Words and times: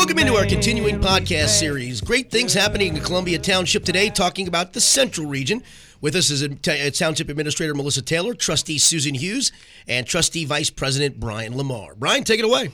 Welcome 0.00 0.18
into 0.18 0.32
our 0.32 0.46
continuing 0.46 0.98
podcast 0.98 1.58
series. 1.58 2.00
Great 2.00 2.30
things 2.30 2.54
happening 2.54 2.96
in 2.96 3.02
Columbia 3.02 3.38
Township 3.38 3.84
today, 3.84 4.08
talking 4.08 4.48
about 4.48 4.72
the 4.72 4.80
Central 4.80 5.26
Region. 5.26 5.62
With 6.00 6.16
us 6.16 6.30
is 6.30 6.42
Township 6.98 7.28
Administrator 7.28 7.74
Melissa 7.74 8.00
Taylor, 8.00 8.32
Trustee 8.32 8.78
Susan 8.78 9.14
Hughes, 9.14 9.52
and 9.86 10.06
Trustee 10.06 10.46
Vice 10.46 10.70
President 10.70 11.20
Brian 11.20 11.54
Lamar. 11.54 11.94
Brian, 11.96 12.24
take 12.24 12.38
it 12.38 12.46
away. 12.46 12.70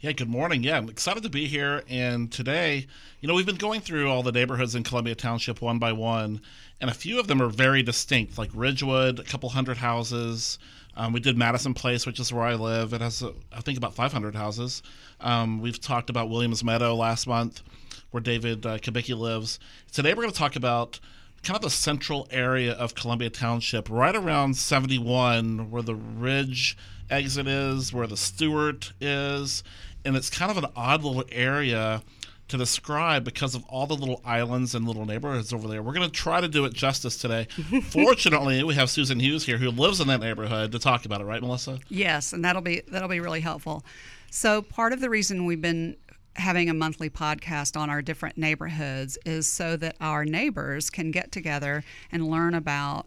Yeah, 0.00 0.10
good 0.10 0.28
morning. 0.28 0.64
Yeah, 0.64 0.76
I'm 0.76 0.88
excited 0.88 1.22
to 1.22 1.30
be 1.30 1.46
here. 1.46 1.84
And 1.88 2.32
today, 2.32 2.88
you 3.20 3.28
know, 3.28 3.34
we've 3.34 3.46
been 3.46 3.54
going 3.54 3.80
through 3.80 4.10
all 4.10 4.24
the 4.24 4.32
neighborhoods 4.32 4.74
in 4.74 4.82
Columbia 4.82 5.14
Township 5.14 5.62
one 5.62 5.78
by 5.78 5.92
one, 5.92 6.40
and 6.80 6.90
a 6.90 6.94
few 6.94 7.20
of 7.20 7.28
them 7.28 7.40
are 7.40 7.48
very 7.48 7.84
distinct, 7.84 8.36
like 8.36 8.50
Ridgewood, 8.52 9.20
a 9.20 9.24
couple 9.24 9.48
hundred 9.50 9.76
houses. 9.76 10.58
Um, 10.96 11.12
we 11.12 11.20
did 11.20 11.36
Madison 11.36 11.74
Place, 11.74 12.06
which 12.06 12.20
is 12.20 12.32
where 12.32 12.44
I 12.44 12.54
live. 12.54 12.92
It 12.92 13.00
has, 13.00 13.22
uh, 13.22 13.32
I 13.52 13.60
think, 13.60 13.78
about 13.78 13.94
500 13.94 14.34
houses. 14.34 14.82
Um, 15.20 15.60
we've 15.60 15.80
talked 15.80 16.10
about 16.10 16.30
Williams 16.30 16.62
Meadow 16.62 16.94
last 16.94 17.26
month, 17.26 17.62
where 18.10 18.20
David 18.20 18.64
uh, 18.64 18.78
lives. 19.16 19.58
Today, 19.92 20.10
we're 20.10 20.22
going 20.22 20.32
to 20.32 20.38
talk 20.38 20.56
about 20.56 21.00
kind 21.42 21.56
of 21.56 21.62
the 21.62 21.70
central 21.70 22.26
area 22.30 22.72
of 22.72 22.94
Columbia 22.94 23.30
Township, 23.30 23.90
right 23.90 24.14
around 24.14 24.56
71, 24.56 25.70
where 25.70 25.82
the 25.82 25.94
Ridge 25.94 26.76
exit 27.10 27.46
is, 27.46 27.92
where 27.92 28.06
the 28.06 28.16
Stewart 28.16 28.92
is. 29.00 29.62
And 30.04 30.16
it's 30.16 30.30
kind 30.30 30.50
of 30.50 30.58
an 30.58 30.70
odd 30.76 31.02
little 31.02 31.24
area 31.30 32.02
to 32.48 32.56
describe 32.56 33.24
because 33.24 33.54
of 33.54 33.64
all 33.64 33.86
the 33.86 33.94
little 33.94 34.20
islands 34.24 34.74
and 34.74 34.86
little 34.86 35.06
neighborhoods 35.06 35.52
over 35.52 35.66
there. 35.66 35.82
We're 35.82 35.94
going 35.94 36.08
to 36.08 36.12
try 36.12 36.40
to 36.40 36.48
do 36.48 36.64
it 36.66 36.74
justice 36.74 37.16
today. 37.16 37.46
Fortunately, 37.90 38.62
we 38.62 38.74
have 38.74 38.90
Susan 38.90 39.18
Hughes 39.18 39.46
here 39.46 39.56
who 39.56 39.70
lives 39.70 40.00
in 40.00 40.08
that 40.08 40.20
neighborhood 40.20 40.72
to 40.72 40.78
talk 40.78 41.06
about 41.06 41.20
it, 41.20 41.24
right, 41.24 41.40
Melissa? 41.40 41.78
Yes, 41.88 42.32
and 42.32 42.44
that'll 42.44 42.62
be 42.62 42.82
that'll 42.88 43.08
be 43.08 43.20
really 43.20 43.40
helpful. 43.40 43.84
So, 44.30 44.62
part 44.62 44.92
of 44.92 45.00
the 45.00 45.08
reason 45.08 45.46
we've 45.46 45.62
been 45.62 45.96
having 46.36 46.68
a 46.68 46.74
monthly 46.74 47.08
podcast 47.08 47.78
on 47.80 47.88
our 47.88 48.02
different 48.02 48.36
neighborhoods 48.36 49.16
is 49.24 49.46
so 49.46 49.76
that 49.76 49.96
our 50.00 50.24
neighbors 50.24 50.90
can 50.90 51.10
get 51.12 51.30
together 51.30 51.84
and 52.10 52.28
learn 52.28 52.54
about 52.54 53.06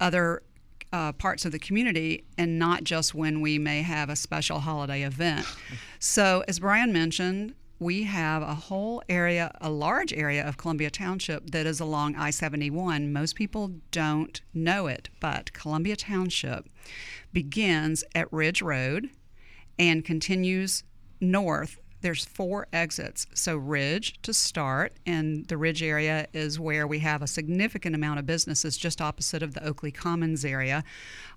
other 0.00 0.42
uh, 0.92 1.12
parts 1.12 1.44
of 1.44 1.52
the 1.52 1.58
community 1.58 2.24
and 2.36 2.58
not 2.58 2.82
just 2.82 3.14
when 3.14 3.40
we 3.40 3.58
may 3.58 3.82
have 3.82 4.10
a 4.10 4.16
special 4.16 4.60
holiday 4.60 5.02
event. 5.02 5.46
So, 6.00 6.44
as 6.46 6.60
Brian 6.60 6.92
mentioned, 6.92 7.54
we 7.78 8.04
have 8.04 8.42
a 8.42 8.54
whole 8.54 9.02
area, 9.08 9.52
a 9.60 9.70
large 9.70 10.12
area 10.12 10.46
of 10.46 10.56
Columbia 10.56 10.90
Township 10.90 11.50
that 11.50 11.66
is 11.66 11.80
along 11.80 12.16
I 12.16 12.30
71. 12.30 13.12
Most 13.12 13.36
people 13.36 13.72
don't 13.90 14.40
know 14.52 14.86
it, 14.86 15.08
but 15.20 15.52
Columbia 15.52 15.96
Township 15.96 16.68
begins 17.32 18.02
at 18.14 18.32
Ridge 18.32 18.62
Road 18.62 19.10
and 19.78 20.04
continues 20.04 20.82
north 21.20 21.78
there's 22.00 22.24
four 22.24 22.68
exits. 22.72 23.26
So 23.34 23.56
Ridge 23.56 24.20
to 24.22 24.32
start, 24.32 24.92
and 25.04 25.46
the 25.46 25.56
Ridge 25.56 25.82
area 25.82 26.28
is 26.32 26.60
where 26.60 26.86
we 26.86 27.00
have 27.00 27.22
a 27.22 27.26
significant 27.26 27.94
amount 27.94 28.18
of 28.18 28.26
businesses 28.26 28.76
just 28.76 29.00
opposite 29.00 29.42
of 29.42 29.54
the 29.54 29.64
Oakley 29.66 29.90
Commons 29.90 30.44
area, 30.44 30.84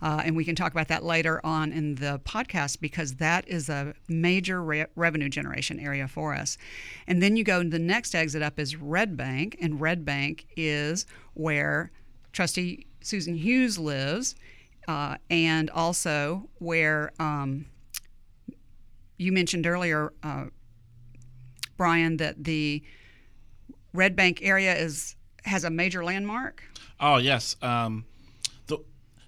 uh, 0.01 0.21
and 0.23 0.35
we 0.35 0.45
can 0.45 0.55
talk 0.55 0.71
about 0.71 0.87
that 0.89 1.03
later 1.03 1.43
on 1.43 1.71
in 1.71 1.95
the 1.95 2.21
podcast 2.25 2.79
because 2.79 3.15
that 3.15 3.47
is 3.47 3.69
a 3.69 3.93
major 4.07 4.61
re- 4.61 4.85
revenue 4.95 5.29
generation 5.29 5.79
area 5.79 6.07
for 6.07 6.33
us. 6.33 6.57
And 7.07 7.21
then 7.21 7.35
you 7.35 7.43
go 7.43 7.63
the 7.63 7.79
next 7.79 8.13
exit 8.13 8.41
up 8.41 8.59
is 8.59 8.75
Red 8.75 9.17
Bank, 9.17 9.57
and 9.61 9.81
Red 9.81 10.05
Bank 10.05 10.45
is 10.55 11.05
where 11.33 11.91
Trustee 12.33 12.85
Susan 13.01 13.35
Hughes 13.35 13.79
lives, 13.79 14.35
uh, 14.87 15.17
and 15.29 15.69
also 15.71 16.49
where. 16.59 17.13
Um, 17.19 17.65
you 19.21 19.31
mentioned 19.31 19.67
earlier, 19.67 20.11
uh, 20.23 20.45
Brian, 21.77 22.17
that 22.17 22.43
the 22.43 22.81
Red 23.93 24.15
Bank 24.15 24.39
area 24.41 24.75
is 24.75 25.15
has 25.45 25.63
a 25.63 25.69
major 25.69 26.03
landmark. 26.03 26.63
Oh 26.99 27.17
yes, 27.17 27.55
um, 27.61 28.05
the 28.67 28.79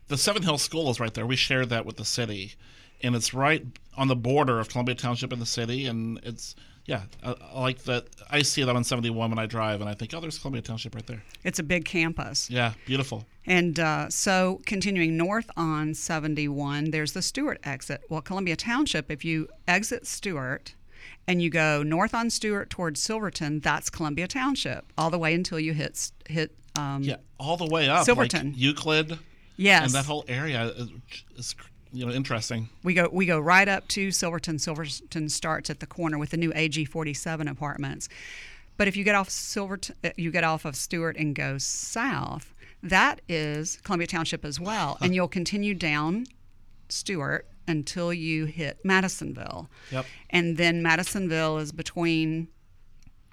the 0.07 0.17
Seven 0.17 0.41
Hills 0.41 0.63
School 0.63 0.89
is 0.89 0.99
right 0.99 1.13
there. 1.13 1.27
We 1.27 1.35
share 1.35 1.65
that 1.67 1.85
with 1.85 1.97
the 1.97 2.05
city, 2.05 2.53
and 3.01 3.15
it's 3.15 3.33
right 3.33 3.65
on 3.95 4.07
the 4.07 4.15
border 4.15 4.59
of 4.59 4.69
Columbia 4.69 4.95
Township 4.95 5.31
and 5.31 5.41
the 5.41 5.45
city, 5.45 5.85
and 5.85 6.19
it's 6.23 6.55
yeah, 6.85 7.03
I, 7.23 7.35
I 7.53 7.61
like 7.61 7.83
that. 7.83 8.07
I 8.29 8.41
see 8.41 8.63
that 8.63 8.75
on 8.75 8.83
71 8.83 9.29
when 9.29 9.39
I 9.39 9.45
drive, 9.45 9.79
and 9.79 9.89
I 9.89 9.93
think, 9.93 10.13
oh, 10.13 10.19
there's 10.19 10.37
Columbia 10.37 10.61
Township 10.61 10.95
right 10.95 11.07
there. 11.07 11.23
It's 11.43 11.59
a 11.59 11.63
big 11.63 11.85
campus. 11.85 12.49
Yeah, 12.49 12.73
beautiful. 12.85 13.25
And 13.45 13.79
uh, 13.79 14.09
so, 14.09 14.61
continuing 14.65 15.15
north 15.15 15.49
on 15.55 15.93
71, 15.93 16.91
there's 16.91 17.13
the 17.13 17.21
Stewart 17.21 17.59
exit. 17.63 18.01
Well, 18.09 18.21
Columbia 18.21 18.55
Township, 18.55 19.09
if 19.09 19.23
you 19.23 19.47
exit 19.67 20.05
Stewart 20.05 20.75
and 21.25 21.41
you 21.41 21.49
go 21.49 21.83
north 21.83 22.13
on 22.13 22.29
Stewart 22.29 22.69
towards 22.69 23.01
Silverton, 23.01 23.61
that's 23.61 23.89
Columbia 23.89 24.27
Township, 24.27 24.85
all 24.97 25.09
the 25.09 25.19
way 25.19 25.33
until 25.33 25.59
you 25.59 25.73
hit 25.73 26.11
hit. 26.27 26.51
Um, 26.75 27.03
yeah, 27.03 27.17
all 27.39 27.55
the 27.55 27.67
way 27.67 27.87
up 27.87 28.03
Silverton, 28.03 28.47
like 28.47 28.59
Euclid. 28.59 29.19
Yes, 29.55 29.85
and 29.85 29.93
that 29.93 30.05
whole 30.05 30.25
area 30.27 30.65
is, 30.65 30.89
is 31.37 31.55
you 31.93 32.05
know 32.05 32.11
interesting. 32.11 32.69
We 32.83 32.93
go 32.93 33.09
we 33.11 33.25
go 33.25 33.39
right 33.39 33.67
up 33.67 33.87
to 33.89 34.11
Silverton. 34.11 34.59
Silverton 34.59 35.29
starts 35.29 35.69
at 35.69 35.79
the 35.79 35.87
corner 35.87 36.17
with 36.17 36.31
the 36.31 36.37
new 36.37 36.51
AG 36.55 36.83
47 36.85 37.47
apartments. 37.47 38.09
But 38.75 38.87
if 38.87 38.97
you 38.97 39.03
get 39.03 39.15
off 39.15 39.29
Silverton, 39.29 39.95
uh, 40.03 40.09
you 40.17 40.31
get 40.31 40.43
off 40.43 40.65
of 40.65 40.75
Stewart 40.75 41.15
and 41.15 41.35
go 41.35 41.57
south 41.59 42.53
that 42.83 43.21
is 43.29 43.79
Columbia 43.83 44.07
Township 44.07 44.43
as 44.43 44.59
well. 44.59 44.97
And 45.01 45.15
you'll 45.15 45.29
continue 45.29 45.73
down 45.73 46.25
Stewart 46.89 47.47
until 47.65 48.13
you 48.13 48.45
hit 48.45 48.77
Madisonville. 48.83 49.69
Yep. 49.89 50.05
And 50.29 50.57
then 50.57 50.83
Madisonville 50.83 51.59
is 51.59 51.71
between 51.71 52.49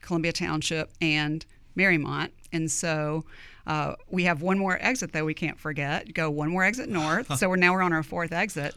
Columbia 0.00 0.32
Township 0.32 0.92
and 1.00 1.44
Mariemont, 1.76 2.30
And 2.52 2.70
so 2.70 3.24
uh, 3.66 3.94
we 4.08 4.24
have 4.24 4.42
one 4.42 4.58
more 4.58 4.78
exit 4.80 5.12
that 5.12 5.24
we 5.24 5.34
can't 5.34 5.58
forget. 5.58 6.12
Go 6.14 6.30
one 6.30 6.50
more 6.50 6.64
exit 6.64 6.88
north. 6.88 7.34
so 7.38 7.48
we're 7.48 7.56
now 7.56 7.72
we're 7.72 7.82
on 7.82 7.92
our 7.92 8.02
fourth 8.02 8.32
exit. 8.32 8.74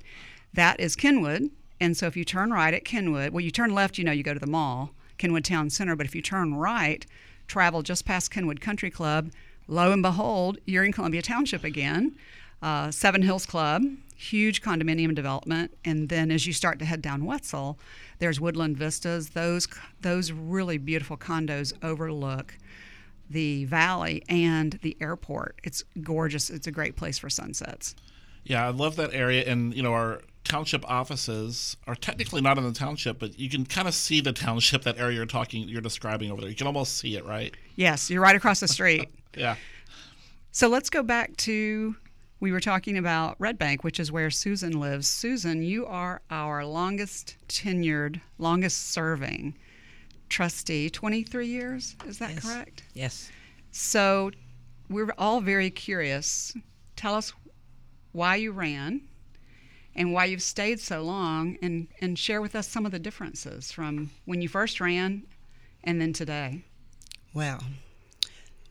That 0.54 0.80
is 0.80 0.96
Kenwood. 0.96 1.50
And 1.80 1.98
so 1.98 2.08
if 2.08 2.16
you 2.16 2.24
turn 2.24 2.52
right 2.52 2.74
at 2.74 2.86
Kenwood, 2.86 3.34
well, 3.34 3.42
you 3.42 3.52
turn 3.52 3.74
left, 3.74 3.98
you 3.98 4.04
know, 4.04 4.12
you 4.12 4.24
go 4.24 4.34
to 4.34 4.40
the 4.40 4.48
mall, 4.48 4.92
Kenwood 5.18 5.44
Town 5.44 5.70
Center. 5.70 5.96
But 5.96 6.06
if 6.06 6.16
you 6.16 6.22
turn 6.22 6.54
right, 6.56 7.06
travel 7.48 7.82
just 7.82 8.06
past 8.06 8.32
Kenwood 8.32 8.62
Country 8.62 8.90
Club, 8.90 9.32
lo 9.68 9.92
and 9.92 10.02
behold, 10.02 10.60
you're 10.66 10.84
in 10.84 10.94
Columbia 10.94 11.22
Township 11.22 11.64
again. 11.64 12.16
Uh, 12.62 12.92
Seven 12.92 13.24
Hills 13.24 13.46
Club, 13.46 13.84
huge 14.16 14.62
condominium 14.62 15.14
development, 15.14 15.76
and 15.84 16.08
then 16.08 16.32
as 16.32 16.48
you 16.48 16.54
start 16.54 16.80
to 16.80 16.86
head 16.86 17.02
down 17.02 17.26
Wetzel, 17.26 17.78
there's 18.20 18.40
Woodland 18.40 18.78
Vistas. 18.78 19.32
Those 19.32 19.68
those 20.00 20.32
really 20.32 20.78
beautiful 20.78 21.18
condos 21.18 21.74
overlook 21.84 22.58
the 23.34 23.66
valley 23.66 24.24
and 24.30 24.80
the 24.82 24.96
airport. 25.02 25.60
It's 25.64 25.84
gorgeous. 26.02 26.50
It's 26.50 26.68
a 26.68 26.72
great 26.72 26.96
place 26.96 27.18
for 27.18 27.30
sunsets. 27.30 27.96
Yeah, 28.44 28.66
I 28.66 28.70
love 28.70 28.96
that 28.98 29.14
area, 29.14 29.44
and 29.46 29.74
you 29.74 29.84
know 29.84 29.94
our 29.94 30.22
township 30.44 30.90
offices 30.90 31.78
are 31.88 31.96
technically 31.96 32.42
not 32.42 32.58
in 32.58 32.64
the 32.66 32.74
township, 32.74 33.20
but 33.20 33.40
you 33.40 33.50
can 33.50 33.66
kind 33.66 33.88
of 33.88 33.94
see 33.94 34.22
the 34.22 34.34
township, 34.34 34.84
that 34.84 35.00
area 35.00 35.18
you're 35.18 35.26
talking, 35.26 35.68
you're 35.68 35.82
describing 35.82 36.32
over 36.32 36.42
there. 36.42 36.50
You 36.50 36.56
can 36.56 36.68
almost 36.68 36.98
see 36.98 37.16
it, 37.16 37.26
right? 37.26 37.56
Yes, 37.76 38.10
you're 38.10 38.22
right 38.22 38.36
across 38.36 38.60
the 38.60 38.68
street. 38.68 39.10
yeah. 39.38 39.56
So 40.52 40.68
let's 40.68 40.90
go 40.90 41.02
back 41.02 41.36
to 41.38 41.96
we 42.40 42.52
were 42.52 42.60
talking 42.60 42.98
about 42.98 43.38
Red 43.40 43.58
Bank, 43.58 43.86
which 43.86 44.02
is 44.02 44.12
where 44.12 44.30
Susan 44.30 44.78
lives. 44.80 45.08
Susan, 45.08 45.64
you 45.64 45.86
are 45.86 46.22
our 46.30 46.66
longest 46.66 47.38
tenured, 47.48 48.20
longest 48.38 48.92
serving 48.92 49.56
trustee, 50.34 50.90
23 50.90 51.48
years. 51.48 51.96
Is 52.08 52.18
that 52.18 52.32
yes. 52.32 52.44
correct? 52.44 52.84
Yes. 52.96 53.32
So 53.72 54.32
we're 54.90 55.14
all 55.18 55.40
very 55.42 55.70
curious. 55.70 56.54
Tell 56.96 57.14
us 57.14 57.34
why 58.12 58.38
you 58.38 58.52
ran 58.52 59.02
and 59.96 60.12
why 60.12 60.26
you've 60.26 60.42
stayed 60.42 60.80
so 60.80 61.04
long 61.04 61.58
and, 61.62 61.88
and 62.02 62.18
share 62.18 62.42
with 62.42 62.56
us 62.56 62.68
some 62.68 62.86
of 62.86 62.92
the 62.92 63.00
differences 63.00 63.72
from 63.72 64.10
when 64.26 64.42
you 64.42 64.50
first 64.50 64.82
ran 64.82 65.24
and 65.84 66.02
then 66.02 66.14
today. 66.14 66.64
Well, 67.34 67.64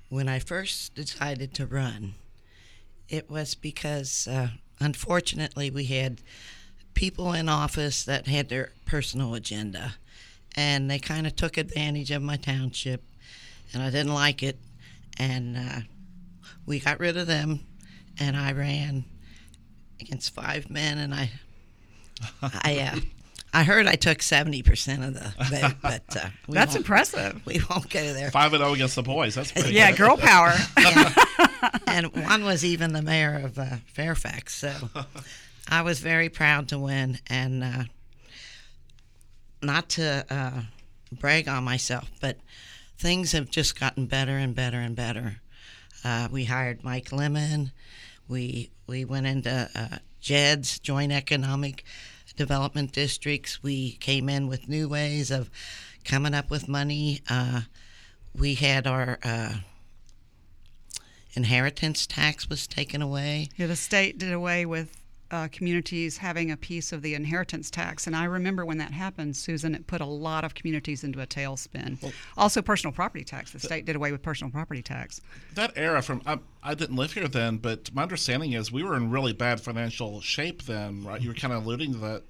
when 0.08 0.28
I 0.28 0.40
first 0.40 0.96
decided 0.96 1.54
to 1.54 1.66
run, 1.66 2.14
it 3.08 3.31
was 3.31 3.54
because 3.54 4.26
uh, 4.26 4.48
unfortunately 4.81 5.70
we 5.70 5.84
had 5.84 6.22
people 6.94 7.32
in 7.32 7.48
office 7.48 8.04
that 8.04 8.26
had 8.26 8.48
their 8.48 8.72
personal 8.84 9.34
agenda 9.34 9.94
and 10.56 10.90
they 10.90 10.99
kind 10.99 11.26
of 11.26 11.37
took 11.37 11.56
advantage 11.56 12.10
of 12.10 12.22
my 12.22 12.37
township 12.37 13.02
and 13.72 13.82
I 13.82 13.90
didn't 13.90 14.14
like 14.14 14.43
it 14.43 14.58
and 15.19 15.56
uh, 15.56 15.81
we 16.66 16.81
got 16.81 17.00
rid 17.00 17.16
of 17.16 17.26
them 17.26 17.60
and 18.19 18.37
I 18.37 18.52
ran 18.52 19.04
against 20.02 20.34
five 20.34 20.69
men, 20.70 20.99
and 20.99 21.14
I, 21.14 21.31
I, 22.43 22.78
uh, 22.81 23.00
I 23.52 23.62
heard 23.62 23.87
I 23.87 23.94
took 23.94 24.22
seventy 24.22 24.62
percent 24.62 25.04
of 25.04 25.14
the 25.14 25.44
vote, 25.44 25.75
but 25.82 26.16
uh, 26.16 26.28
that's 26.49 26.75
impressive. 26.75 27.40
We 27.46 27.60
won't 27.70 27.88
go 27.88 28.12
there. 28.12 28.31
Five 28.31 28.52
and 28.52 28.60
zero 28.60 28.70
oh 28.70 28.75
against 28.75 28.96
the 28.96 29.02
boys. 29.02 29.34
That's 29.34 29.52
pretty. 29.52 29.72
yeah, 29.72 29.90
good. 29.90 29.99
girl 29.99 30.16
power. 30.16 30.54
and 31.87 32.14
one 32.26 32.44
was 32.44 32.64
even 32.64 32.93
the 32.93 33.02
mayor 33.02 33.40
of 33.44 33.58
uh, 33.58 33.76
Fairfax, 33.87 34.54
so 34.54 34.72
I 35.69 35.82
was 35.82 36.00
very 36.00 36.28
proud 36.28 36.69
to 36.69 36.78
win, 36.78 37.19
and 37.28 37.64
uh, 37.64 37.84
not 39.62 39.88
to 39.91 40.25
uh, 40.29 40.62
brag 41.12 41.49
on 41.49 41.64
myself, 41.64 42.11
but 42.20 42.38
things 42.99 43.32
have 43.32 43.50
just 43.50 43.79
gotten 43.79 44.06
better 44.06 44.37
and 44.37 44.55
better 44.55 44.79
and 44.79 44.97
better. 44.97 45.37
Uh, 46.05 46.29
we 46.31 46.44
hired 46.44 46.85
Mike 46.85 47.12
Lemon. 47.12 47.73
We 48.29 48.70
we 48.87 49.05
went 49.05 49.26
into 49.26 49.69
uh, 49.75 49.99
JEDDs, 50.20 50.81
Joint 50.82 51.12
Economic 51.12 51.85
Development 52.37 52.93
Districts. 52.93 53.62
We 53.62 53.93
came 53.93 54.29
in 54.29 54.49
with 54.49 54.69
new 54.69 54.88
ways 54.88 55.31
of 55.31 55.50
coming 56.05 56.35
up 56.35 56.50
with 56.50 56.69
money. 56.69 57.20
Uh, 57.29 57.62
we 58.35 58.55
had 58.55 58.87
our 58.87 59.19
uh, 59.23 59.55
inheritance 61.35 62.06
tax 62.06 62.49
was 62.49 62.67
taken 62.67 63.03
away. 63.03 63.49
Yeah, 63.56 63.67
the 63.67 63.76
state 63.76 64.19
did 64.19 64.32
away 64.32 64.67
with 64.67 65.01
uh, 65.32 65.49
communities 65.50 66.19
having 66.19 66.50
a 66.50 66.56
piece 66.58 66.93
of 66.93 67.00
the 67.00 67.14
inheritance 67.14 67.70
tax. 67.70 68.06
And 68.06 68.14
I 68.14 68.25
remember 68.25 68.67
when 68.67 68.76
that 68.79 68.93
happened, 68.93 69.34
Susan, 69.34 69.75
it 69.75 69.87
put 69.87 70.02
a 70.02 70.06
lot 70.06 70.44
of 70.44 70.55
communities 70.55 71.02
into 71.02 71.23
a 71.23 71.26
tailspin. 71.26 72.00
Well, 72.02 72.12
also, 72.37 72.61
personal 72.61 72.93
property 72.93 73.25
tax. 73.25 73.50
The 73.50 73.58
state 73.58 73.87
did 73.87 73.96
away 73.96 74.12
with 74.12 74.23
personal 74.23 74.50
property 74.50 74.82
tax. 74.82 75.23
That 75.55 75.73
era 75.75 76.02
from 76.02 76.20
I, 76.26 76.38
I, 76.62 76.75
didn't 76.75 76.96
live 76.96 77.14
here 77.14 77.29
then, 77.29 77.56
but 77.56 77.93
my 77.94 78.02
understanding 78.02 78.52
is 78.52 78.70
we 78.70 78.82
were 78.82 78.94
in 78.94 79.11
really 79.11 79.32
bad 79.32 79.61
financial 79.61 80.20
shape 80.20 80.64
then, 80.64 81.02
right? 81.02 81.20
You 81.20 81.31
were 81.31 81.35
kind 81.35 81.55
of 81.55 81.64
alluding 81.64 81.94
to 81.94 81.99
that, 82.00 82.23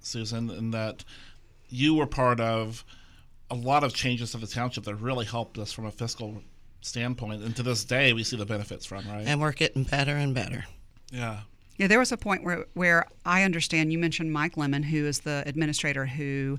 Susan, 0.00 0.50
in 0.50 0.72
that 0.72 1.04
you 1.68 1.94
were 1.94 2.06
part 2.06 2.40
of 2.40 2.84
a 3.50 3.54
lot 3.54 3.84
of 3.84 3.94
changes 3.94 4.32
to 4.32 4.38
the 4.38 4.48
township 4.48 4.84
that 4.84 4.96
really 4.96 5.24
helped 5.24 5.58
us 5.58 5.72
from 5.72 5.86
a 5.86 5.92
fiscal 5.92 6.42
standpoint. 6.80 7.44
And 7.44 7.54
to 7.54 7.62
this 7.62 7.84
day, 7.84 8.12
we 8.12 8.24
see 8.24 8.36
the 8.36 8.46
benefits 8.46 8.84
from, 8.84 9.06
right? 9.08 9.24
And 9.26 9.40
we're 9.40 9.52
getting 9.52 9.84
better 9.84 10.16
and 10.16 10.34
better. 10.34 10.64
Yeah. 11.12 11.40
Yeah, 11.78 11.86
there 11.86 12.00
was 12.00 12.10
a 12.10 12.16
point 12.16 12.42
where, 12.42 12.66
where 12.74 13.06
I 13.24 13.44
understand 13.44 13.92
you 13.92 13.98
mentioned 13.98 14.32
Mike 14.32 14.56
Lemon, 14.56 14.82
who 14.82 15.06
is 15.06 15.20
the 15.20 15.44
administrator 15.46 16.06
who 16.06 16.58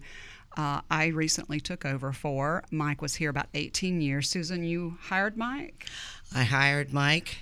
uh, 0.57 0.79
I 0.89 1.07
recently 1.07 1.59
took 1.59 1.85
over 1.85 2.13
for. 2.13 2.63
Mike 2.71 3.01
was 3.01 3.15
here 3.15 3.29
about 3.29 3.47
18 3.53 3.99
years. 3.99 4.29
Susan, 4.29 4.63
you 4.63 4.97
hired 5.01 5.35
Mike? 5.35 5.85
I 6.33 6.43
hired 6.43 6.93
Mike, 6.93 7.39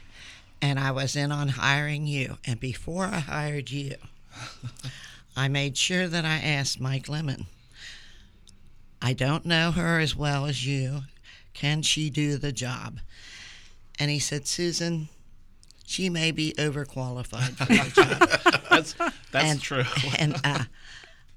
and 0.59 0.79
I 0.79 0.89
was 0.89 1.15
in 1.15 1.31
on 1.31 1.49
hiring 1.49 2.07
you. 2.07 2.37
And 2.45 2.59
before 2.59 3.05
I 3.05 3.19
hired 3.19 3.69
you, 3.69 3.95
I 5.37 5.47
made 5.47 5.77
sure 5.77 6.07
that 6.07 6.25
I 6.25 6.37
asked 6.37 6.81
Mike 6.81 7.07
Lemon. 7.07 7.45
I 9.03 9.13
don't 9.13 9.45
know 9.45 9.69
her 9.69 9.99
as 9.99 10.15
well 10.15 10.47
as 10.47 10.65
you. 10.65 11.01
Can 11.53 11.83
she 11.83 12.09
do 12.09 12.37
the 12.37 12.51
job? 12.51 12.99
And 13.99 14.09
he 14.09 14.17
said, 14.17 14.47
Susan, 14.47 15.09
she 15.87 16.09
may 16.09 16.31
be 16.31 16.53
overqualified 16.57 17.55
for 17.55 17.65
the 17.65 17.91
job. 18.51 18.61
that's 18.69 18.93
that's 19.31 19.51
and, 19.51 19.61
true. 19.61 19.85
and 20.19 20.35
uh, 20.43 20.65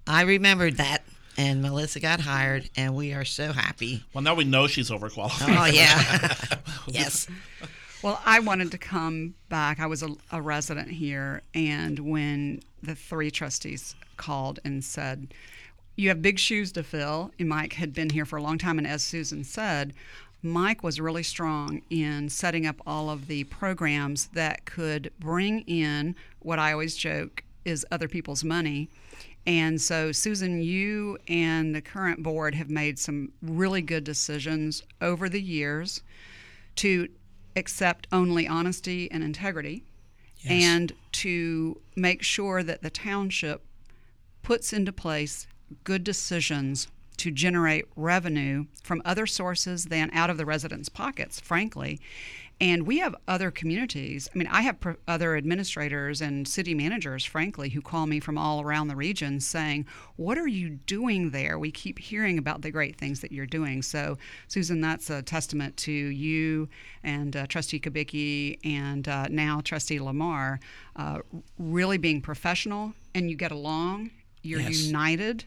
I 0.08 0.22
remembered 0.22 0.76
that, 0.78 1.04
and 1.38 1.62
Melissa 1.62 2.00
got 2.00 2.20
hired, 2.20 2.68
and 2.76 2.96
we 2.96 3.14
are 3.14 3.24
so 3.24 3.52
happy. 3.52 4.04
Well, 4.12 4.22
now 4.22 4.34
we 4.34 4.42
know 4.42 4.66
she's 4.66 4.90
overqualified. 4.90 5.56
Oh 5.56 5.66
yeah, 5.66 6.58
yes. 6.88 7.28
Well, 8.02 8.20
I 8.26 8.40
wanted 8.40 8.72
to 8.72 8.78
come 8.78 9.34
back. 9.48 9.78
I 9.78 9.86
was 9.86 10.02
a, 10.02 10.10
a 10.32 10.42
resident 10.42 10.88
here, 10.90 11.42
and 11.54 12.00
when 12.00 12.60
the 12.82 12.96
three 12.96 13.30
trustees 13.30 13.94
called 14.16 14.58
and 14.64 14.82
said, 14.82 15.32
"You 15.94 16.08
have 16.08 16.20
big 16.20 16.40
shoes 16.40 16.72
to 16.72 16.82
fill," 16.82 17.30
and 17.38 17.48
Mike 17.48 17.74
had 17.74 17.94
been 17.94 18.10
here 18.10 18.24
for 18.24 18.36
a 18.36 18.42
long 18.42 18.58
time, 18.58 18.78
and 18.78 18.86
as 18.86 19.04
Susan 19.04 19.44
said, 19.44 19.94
Mike 20.42 20.82
was 20.82 21.00
really 21.00 21.22
strong 21.22 21.82
in 21.90 22.28
setting 22.28 22.66
up 22.66 22.80
all 22.86 23.10
of 23.10 23.26
the 23.26 23.44
programs 23.44 24.28
that 24.28 24.64
could 24.64 25.12
bring 25.18 25.60
in 25.62 26.14
what 26.38 26.58
I 26.58 26.72
always 26.72 26.96
joke 26.96 27.44
is 27.64 27.86
other 27.90 28.08
people's 28.08 28.42
money. 28.42 28.88
And 29.46 29.80
so, 29.80 30.12
Susan, 30.12 30.62
you 30.62 31.18
and 31.28 31.74
the 31.74 31.80
current 31.80 32.22
board 32.22 32.54
have 32.54 32.70
made 32.70 32.98
some 32.98 33.32
really 33.42 33.82
good 33.82 34.04
decisions 34.04 34.82
over 35.00 35.28
the 35.28 35.40
years 35.40 36.02
to 36.76 37.08
accept 37.56 38.06
only 38.12 38.46
honesty 38.46 39.10
and 39.10 39.24
integrity 39.24 39.84
yes. 40.38 40.64
and 40.64 40.92
to 41.12 41.80
make 41.96 42.22
sure 42.22 42.62
that 42.62 42.82
the 42.82 42.90
township 42.90 43.64
puts 44.42 44.72
into 44.72 44.92
place 44.92 45.46
good 45.84 46.04
decisions 46.04 46.88
to 47.20 47.30
generate 47.30 47.84
revenue 47.96 48.64
from 48.82 49.02
other 49.04 49.26
sources 49.26 49.84
than 49.84 50.10
out 50.14 50.30
of 50.30 50.38
the 50.38 50.46
residents' 50.46 50.88
pockets, 50.88 51.38
frankly. 51.38 52.00
And 52.62 52.86
we 52.86 52.98
have 52.98 53.14
other 53.28 53.50
communities. 53.50 54.26
I 54.34 54.38
mean, 54.38 54.48
I 54.48 54.62
have 54.62 54.78
other 55.06 55.36
administrators 55.36 56.22
and 56.22 56.48
city 56.48 56.74
managers, 56.74 57.26
frankly, 57.26 57.68
who 57.68 57.82
call 57.82 58.06
me 58.06 58.20
from 58.20 58.38
all 58.38 58.62
around 58.62 58.88
the 58.88 58.96
region 58.96 59.38
saying, 59.40 59.86
What 60.16 60.38
are 60.38 60.46
you 60.46 60.70
doing 60.70 61.30
there? 61.30 61.58
We 61.58 61.70
keep 61.70 61.98
hearing 61.98 62.38
about 62.38 62.62
the 62.62 62.70
great 62.70 62.96
things 62.96 63.20
that 63.20 63.32
you're 63.32 63.44
doing. 63.44 63.82
So, 63.82 64.16
Susan, 64.48 64.80
that's 64.80 65.10
a 65.10 65.20
testament 65.20 65.76
to 65.78 65.92
you 65.92 66.70
and 67.02 67.36
uh, 67.36 67.46
Trustee 67.48 67.80
Kubicki 67.80 68.58
and 68.64 69.06
uh, 69.08 69.26
now 69.28 69.60
Trustee 69.62 70.00
Lamar 70.00 70.58
uh, 70.96 71.18
really 71.58 71.98
being 71.98 72.22
professional 72.22 72.94
and 73.14 73.28
you 73.28 73.36
get 73.36 73.52
along, 73.52 74.10
you're 74.42 74.60
yes. 74.60 74.80
united 74.84 75.44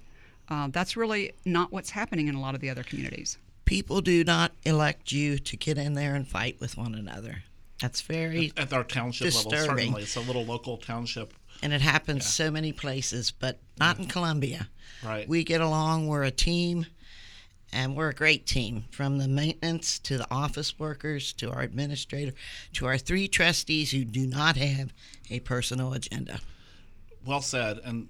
uh, 0.50 0.68
that's 0.72 0.98
really 0.98 1.34
not 1.46 1.72
what's 1.72 1.92
happening 1.92 2.28
in 2.28 2.36
a 2.36 2.42
lot 2.42 2.56
of 2.56 2.62
the 2.62 2.70
other 2.70 2.84
communities. 2.84 3.38
People 3.66 4.02
do 4.02 4.24
not 4.24 4.52
elect 4.64 5.12
you 5.12 5.38
to 5.38 5.58
get 5.58 5.78
in 5.78 5.94
there 5.94 6.16
and 6.16 6.28
fight 6.28 6.60
with 6.60 6.78
one 6.78 6.96
another. 6.96 7.44
That's 7.82 8.02
very 8.02 8.52
at, 8.58 8.68
at 8.68 8.74
our 8.74 8.84
township 8.84 9.28
disturbing. 9.28 9.58
level. 9.58 9.76
Certainly, 9.76 10.02
it's 10.04 10.16
a 10.16 10.22
little 10.22 10.46
local 10.46 10.78
township, 10.78 11.34
and 11.62 11.74
it 11.74 11.82
happens 11.82 12.24
yeah. 12.24 12.46
so 12.46 12.52
many 12.52 12.72
places, 12.72 13.32
but 13.32 13.60
not 13.80 14.00
in 14.00 14.06
Columbia. 14.06 14.70
Right. 15.04 15.28
We 15.28 15.44
get 15.44 15.60
along. 15.62 16.08
We're 16.08 16.24
a 16.24 16.32
team, 16.32 16.86
and 17.72 17.96
we're 17.96 18.10
a 18.10 18.14
great 18.14 18.46
team. 18.46 18.86
From 18.92 19.18
the 19.18 19.28
maintenance 19.28 20.00
to 20.00 20.18
the 20.18 20.28
office 20.32 20.78
workers 20.78 21.34
to 21.34 21.52
our 21.52 21.62
administrator 21.62 22.34
to 22.74 22.86
our 22.86 22.98
three 22.98 23.28
trustees 23.28 23.92
who 23.92 24.06
do 24.06 24.28
not 24.28 24.56
have 24.56 24.94
a 25.30 25.40
personal 25.42 25.94
agenda. 25.94 26.40
Well 27.26 27.42
said, 27.42 27.80
and 27.84 28.10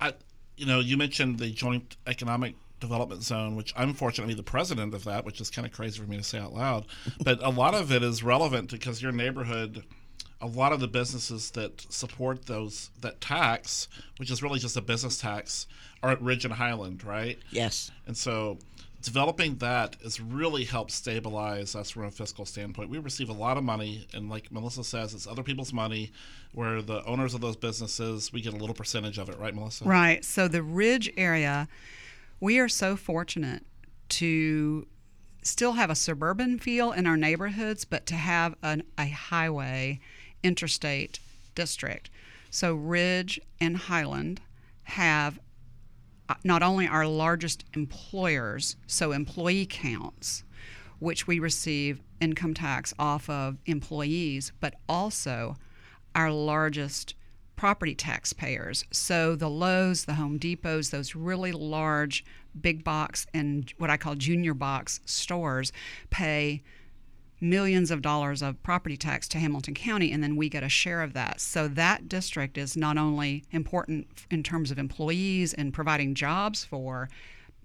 I 0.00 0.14
you 0.56 0.66
know, 0.66 0.80
you 0.80 0.96
mentioned 0.96 1.38
the 1.38 1.50
Joint 1.50 1.96
Economic 2.06 2.54
Development 2.80 3.22
Zone, 3.22 3.56
which 3.56 3.72
I'm 3.76 3.94
fortunately 3.94 4.34
the 4.34 4.42
president 4.42 4.94
of 4.94 5.04
that, 5.04 5.24
which 5.24 5.40
is 5.40 5.50
kind 5.50 5.66
of 5.66 5.72
crazy 5.72 6.00
for 6.00 6.08
me 6.08 6.16
to 6.16 6.22
say 6.22 6.38
out 6.38 6.52
loud. 6.52 6.86
But 7.24 7.42
a 7.42 7.50
lot 7.50 7.74
of 7.74 7.92
it 7.92 8.02
is 8.02 8.22
relevant 8.22 8.70
because 8.70 9.00
your 9.02 9.12
neighborhood, 9.12 9.84
a 10.40 10.46
lot 10.46 10.72
of 10.72 10.80
the 10.80 10.88
businesses 10.88 11.50
that 11.52 11.86
support 11.88 12.46
those 12.46 12.90
that 13.00 13.20
tax, 13.20 13.88
which 14.18 14.30
is 14.30 14.42
really 14.42 14.58
just 14.58 14.76
a 14.76 14.82
business 14.82 15.18
tax, 15.18 15.66
are 16.02 16.10
at 16.10 16.22
Ridge 16.22 16.44
and 16.44 16.54
Highland, 16.54 17.04
right? 17.04 17.38
Yes. 17.50 17.90
And 18.06 18.16
so 18.16 18.58
developing 19.06 19.56
that 19.58 19.96
has 20.02 20.20
really 20.20 20.64
helped 20.64 20.90
stabilize 20.90 21.76
us 21.76 21.90
from 21.90 22.04
a 22.04 22.10
fiscal 22.10 22.44
standpoint. 22.44 22.90
We 22.90 22.98
receive 22.98 23.28
a 23.28 23.32
lot 23.32 23.56
of 23.56 23.62
money, 23.62 24.06
and 24.12 24.28
like 24.28 24.50
Melissa 24.50 24.82
says, 24.82 25.14
it's 25.14 25.28
other 25.28 25.44
people's 25.44 25.72
money 25.72 26.10
where 26.52 26.82
the 26.82 27.04
owners 27.04 27.32
of 27.32 27.40
those 27.40 27.56
businesses, 27.56 28.32
we 28.32 28.40
get 28.40 28.52
a 28.52 28.56
little 28.56 28.74
percentage 28.74 29.18
of 29.18 29.28
it, 29.28 29.38
right, 29.38 29.54
Melissa? 29.54 29.84
Right. 29.84 30.24
So 30.24 30.48
the 30.48 30.62
Ridge 30.62 31.10
area, 31.16 31.68
we 32.40 32.58
are 32.58 32.68
so 32.68 32.96
fortunate 32.96 33.64
to 34.08 34.86
still 35.42 35.74
have 35.74 35.88
a 35.88 35.94
suburban 35.94 36.58
feel 36.58 36.90
in 36.90 37.06
our 37.06 37.16
neighborhoods, 37.16 37.84
but 37.84 38.06
to 38.06 38.16
have 38.16 38.56
an, 38.62 38.82
a 38.98 39.06
highway 39.06 40.00
interstate 40.42 41.20
district. 41.54 42.10
So 42.50 42.74
Ridge 42.74 43.40
and 43.60 43.76
Highland 43.76 44.40
have 44.82 45.38
Uh, 46.28 46.34
not 46.44 46.62
only 46.62 46.86
our 46.86 47.06
largest 47.06 47.64
employers, 47.74 48.76
so 48.86 49.12
employee 49.12 49.66
counts, 49.66 50.44
which 50.98 51.26
we 51.26 51.38
receive 51.38 52.00
income 52.20 52.54
tax 52.54 52.92
off 52.98 53.28
of 53.30 53.58
employees, 53.66 54.52
but 54.60 54.74
also 54.88 55.56
our 56.14 56.32
largest 56.32 57.14
property 57.54 57.94
taxpayers. 57.94 58.84
So 58.90 59.34
the 59.34 59.48
Lowe's, 59.48 60.04
the 60.04 60.14
Home 60.14 60.38
Depots, 60.38 60.90
those 60.90 61.14
really 61.14 61.52
large 61.52 62.24
big 62.60 62.84
box 62.84 63.26
and 63.34 63.72
what 63.78 63.90
I 63.90 63.96
call 63.96 64.14
junior 64.14 64.54
box 64.54 65.00
stores 65.04 65.72
pay 66.10 66.62
millions 67.40 67.90
of 67.90 68.02
dollars 68.02 68.42
of 68.42 68.62
property 68.62 68.96
tax 68.96 69.28
to 69.28 69.38
Hamilton 69.38 69.74
County, 69.74 70.10
and 70.12 70.22
then 70.22 70.36
we 70.36 70.48
get 70.48 70.62
a 70.62 70.68
share 70.68 71.02
of 71.02 71.12
that. 71.12 71.40
So 71.40 71.68
that 71.68 72.08
district 72.08 72.56
is 72.56 72.76
not 72.76 72.96
only 72.96 73.44
important 73.50 74.06
in 74.30 74.42
terms 74.42 74.70
of 74.70 74.78
employees 74.78 75.52
and 75.52 75.72
providing 75.72 76.14
jobs 76.14 76.64
for 76.64 77.08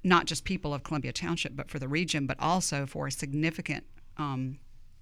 not 0.03 0.25
just 0.25 0.43
people 0.43 0.73
of 0.73 0.83
Columbia 0.83 1.13
Township, 1.13 1.55
but 1.55 1.69
for 1.69 1.79
the 1.79 1.87
region, 1.87 2.25
but 2.25 2.37
also 2.39 2.85
for 2.85 3.07
a 3.07 3.11
significant 3.11 3.85
um, 4.17 4.57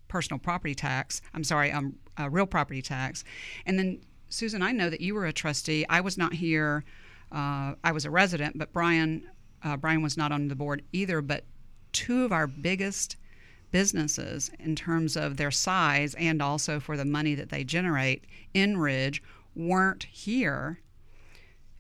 personal 0.08 0.40
property 0.40 0.76
tax. 0.76 1.22
I'm 1.34 1.44
sorry, 1.44 1.72
um, 1.72 1.96
real 2.30 2.46
property 2.46 2.82
tax. 2.82 3.24
And 3.66 3.80
then, 3.80 4.02
Susan, 4.30 4.62
I 4.62 4.72
know 4.72 4.90
that 4.90 5.02
you 5.02 5.16
were 5.16 5.26
a 5.26 5.34
trustee. 5.34 5.86
I 5.90 6.02
was 6.02 6.18
not 6.18 6.34
here. 6.34 6.84
Uh, 7.32 7.76
I 7.84 7.92
was 7.92 8.06
a 8.06 8.12
resident, 8.12 8.58
but 8.58 8.74
Brian, 8.74 9.28
uh, 9.64 9.78
Brian 9.78 10.02
was 10.02 10.18
not 10.18 10.32
on 10.32 10.48
the 10.48 10.56
board 10.56 10.84
either. 10.92 11.22
But 11.22 11.46
two 11.92 12.26
of 12.26 12.32
our 12.32 12.48
biggest 12.48 13.16
businesses 13.72 14.52
in 14.60 14.76
terms 14.76 15.16
of 15.16 15.38
their 15.38 15.52
size 15.52 16.16
and 16.16 16.42
also 16.42 16.80
for 16.80 16.98
the 16.98 17.06
money 17.06 17.36
that 17.36 17.50
they 17.50 17.64
generate 17.64 18.26
in 18.54 18.78
Ridge 18.78 19.22
weren't 19.56 20.04
here 20.06 20.80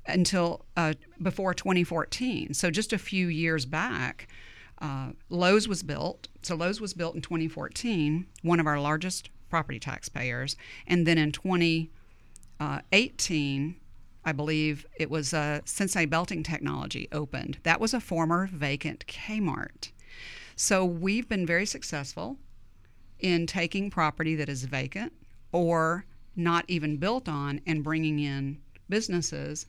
until 0.05 0.65
uh, 0.75 0.93
before 1.21 1.53
2014. 1.53 2.53
So 2.53 2.71
just 2.71 2.93
a 2.93 2.97
few 2.97 3.27
years 3.27 3.65
back, 3.65 4.27
uh, 4.81 5.09
Lowe's 5.29 5.67
was 5.67 5.83
built. 5.83 6.29
So 6.41 6.55
Lowe's 6.55 6.81
was 6.81 6.93
built 6.93 7.15
in 7.15 7.21
2014, 7.21 8.25
one 8.41 8.59
of 8.59 8.67
our 8.67 8.79
largest 8.79 9.29
property 9.49 9.79
taxpayers, 9.79 10.55
and 10.87 11.07
then 11.07 11.17
in 11.17 11.31
2018. 11.31 13.75
I 14.25 14.33
believe 14.33 14.85
it 14.99 15.09
was 15.09 15.33
uh, 15.33 15.61
Sensei 15.63 16.05
Belting 16.05 16.43
Technology 16.43 17.07
opened. 17.13 17.57
That 17.63 17.79
was 17.79 17.93
a 17.93 18.01
former 18.01 18.49
vacant 18.51 19.05
Kmart. 19.07 19.91
So 20.61 20.83
we've 20.83 21.29
been 21.29 21.45
very 21.45 21.65
successful 21.65 22.37
in 23.17 23.47
taking 23.47 23.89
property 23.89 24.35
that 24.35 24.49
is 24.49 24.65
vacant 24.65 25.13
or 25.53 26.03
not 26.35 26.65
even 26.67 26.97
built 26.97 27.29
on 27.29 27.61
and 27.65 27.81
bringing 27.81 28.19
in 28.19 28.59
businesses 28.89 29.67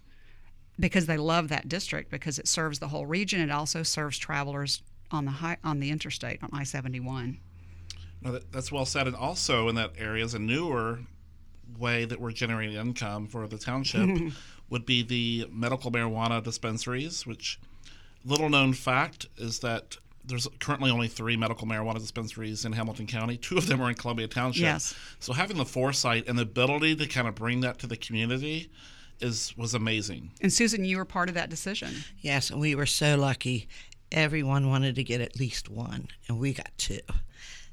because 0.81 1.07
they 1.07 1.17
love 1.17 1.47
that 1.49 1.69
district 1.69 2.11
because 2.11 2.41
it 2.41 2.49
serves 2.49 2.81
the 2.81 2.89
whole 2.89 3.07
region. 3.07 3.41
It 3.41 3.53
also 3.53 3.85
serves 3.85 4.19
travelers 4.19 4.83
on 5.13 5.27
the 5.27 5.31
high, 5.31 5.59
on 5.63 5.79
the 5.79 5.91
interstate 5.91 6.43
on 6.43 6.51
I 6.53 6.65
seventy 6.65 6.99
one. 6.99 7.39
No, 8.21 8.33
that, 8.33 8.51
that's 8.51 8.73
well 8.73 8.85
said. 8.85 9.07
And 9.07 9.15
also 9.15 9.69
in 9.69 9.77
that 9.77 9.93
area 9.97 10.25
is 10.25 10.35
a 10.35 10.41
newer 10.41 10.99
way 11.79 12.05
that 12.05 12.21
we're 12.21 12.33
generating 12.33 12.75
income 12.75 13.29
for 13.29 13.47
the 13.47 13.59
township 13.59 14.33
would 14.69 14.87
be 14.87 15.05
the 15.05 15.47
medical 15.53 15.93
marijuana 15.93 16.43
dispensaries, 16.43 17.25
which 17.25 17.61
little 18.25 18.49
known 18.49 18.73
fact 18.73 19.27
is 19.37 19.61
that 19.61 19.97
there's 20.31 20.49
currently 20.59 20.91
only 20.91 21.09
three 21.09 21.37
medical 21.37 21.67
marijuana 21.67 21.99
dispensaries 21.99 22.65
in 22.65 22.73
Hamilton 22.73 23.07
County. 23.07 23.37
Two 23.37 23.59
of 23.59 23.67
them 23.67 23.81
are 23.81 23.89
in 23.89 23.95
Columbia 23.95 24.29
Township. 24.29 24.63
Yes. 24.63 24.95
So 25.19 25.33
having 25.33 25.57
the 25.59 25.65
foresight 25.65 26.29
and 26.29 26.39
the 26.39 26.43
ability 26.43 26.97
to 26.97 27.07
kind 27.07 27.29
of 27.29 27.35
bring 27.35 27.61
that 27.61 27.79
to 27.81 27.87
the 27.87 27.97
community 27.97 28.71
is 29.21 29.55
was 29.57 29.75
amazing. 29.75 30.31
And 30.41 30.53
Susan, 30.53 30.85
you 30.85 30.97
were 30.97 31.05
part 31.05 31.29
of 31.29 31.35
that 31.35 31.51
decision. 31.51 31.91
Yes, 32.21 32.51
and 32.51 32.61
we 32.61 32.75
were 32.75 32.87
so 32.87 33.17
lucky. 33.17 33.69
Everyone 34.13 34.69
wanted 34.69 34.95
to 34.97 35.05
get 35.05 35.21
at 35.21 35.39
least 35.39 35.69
one, 35.69 36.09
and 36.29 36.39
we 36.39 36.53
got 36.53 36.71
two. 36.79 37.01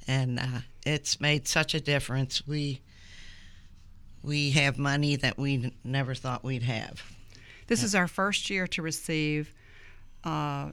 And 0.08 0.40
uh, 0.40 0.60
it's 0.86 1.20
made 1.20 1.48
such 1.48 1.74
a 1.74 1.80
difference. 1.80 2.46
We 2.46 2.82
we 4.24 4.52
have 4.52 4.78
money 4.78 5.16
that 5.16 5.38
we 5.38 5.54
n- 5.56 5.72
never 5.84 6.14
thought 6.14 6.44
we'd 6.44 6.64
have. 6.64 7.02
This 7.68 7.84
is 7.84 7.96
our 7.96 8.08
first 8.08 8.50
year 8.50 8.68
to 8.68 8.82
receive 8.82 9.54
uh, 10.24 10.72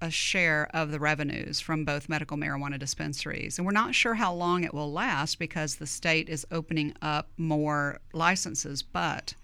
a 0.00 0.10
share 0.10 0.68
of 0.72 0.90
the 0.90 1.00
revenues 1.00 1.60
from 1.60 1.84
both 1.84 2.08
medical 2.08 2.36
marijuana 2.36 2.78
dispensaries. 2.78 3.58
And 3.58 3.66
we're 3.66 3.72
not 3.72 3.94
sure 3.94 4.14
how 4.14 4.32
long 4.32 4.64
it 4.64 4.74
will 4.74 4.92
last 4.92 5.38
because 5.38 5.76
the 5.76 5.86
state 5.86 6.28
is 6.28 6.46
opening 6.50 6.94
up 7.02 7.28
more 7.36 8.00
licenses. 8.12 8.82
But 8.82 9.34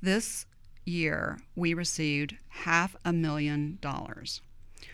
this 0.00 0.46
year, 0.84 1.38
we 1.54 1.74
received 1.74 2.36
half 2.48 2.96
a 3.04 3.12
million 3.12 3.78
dollars 3.80 4.40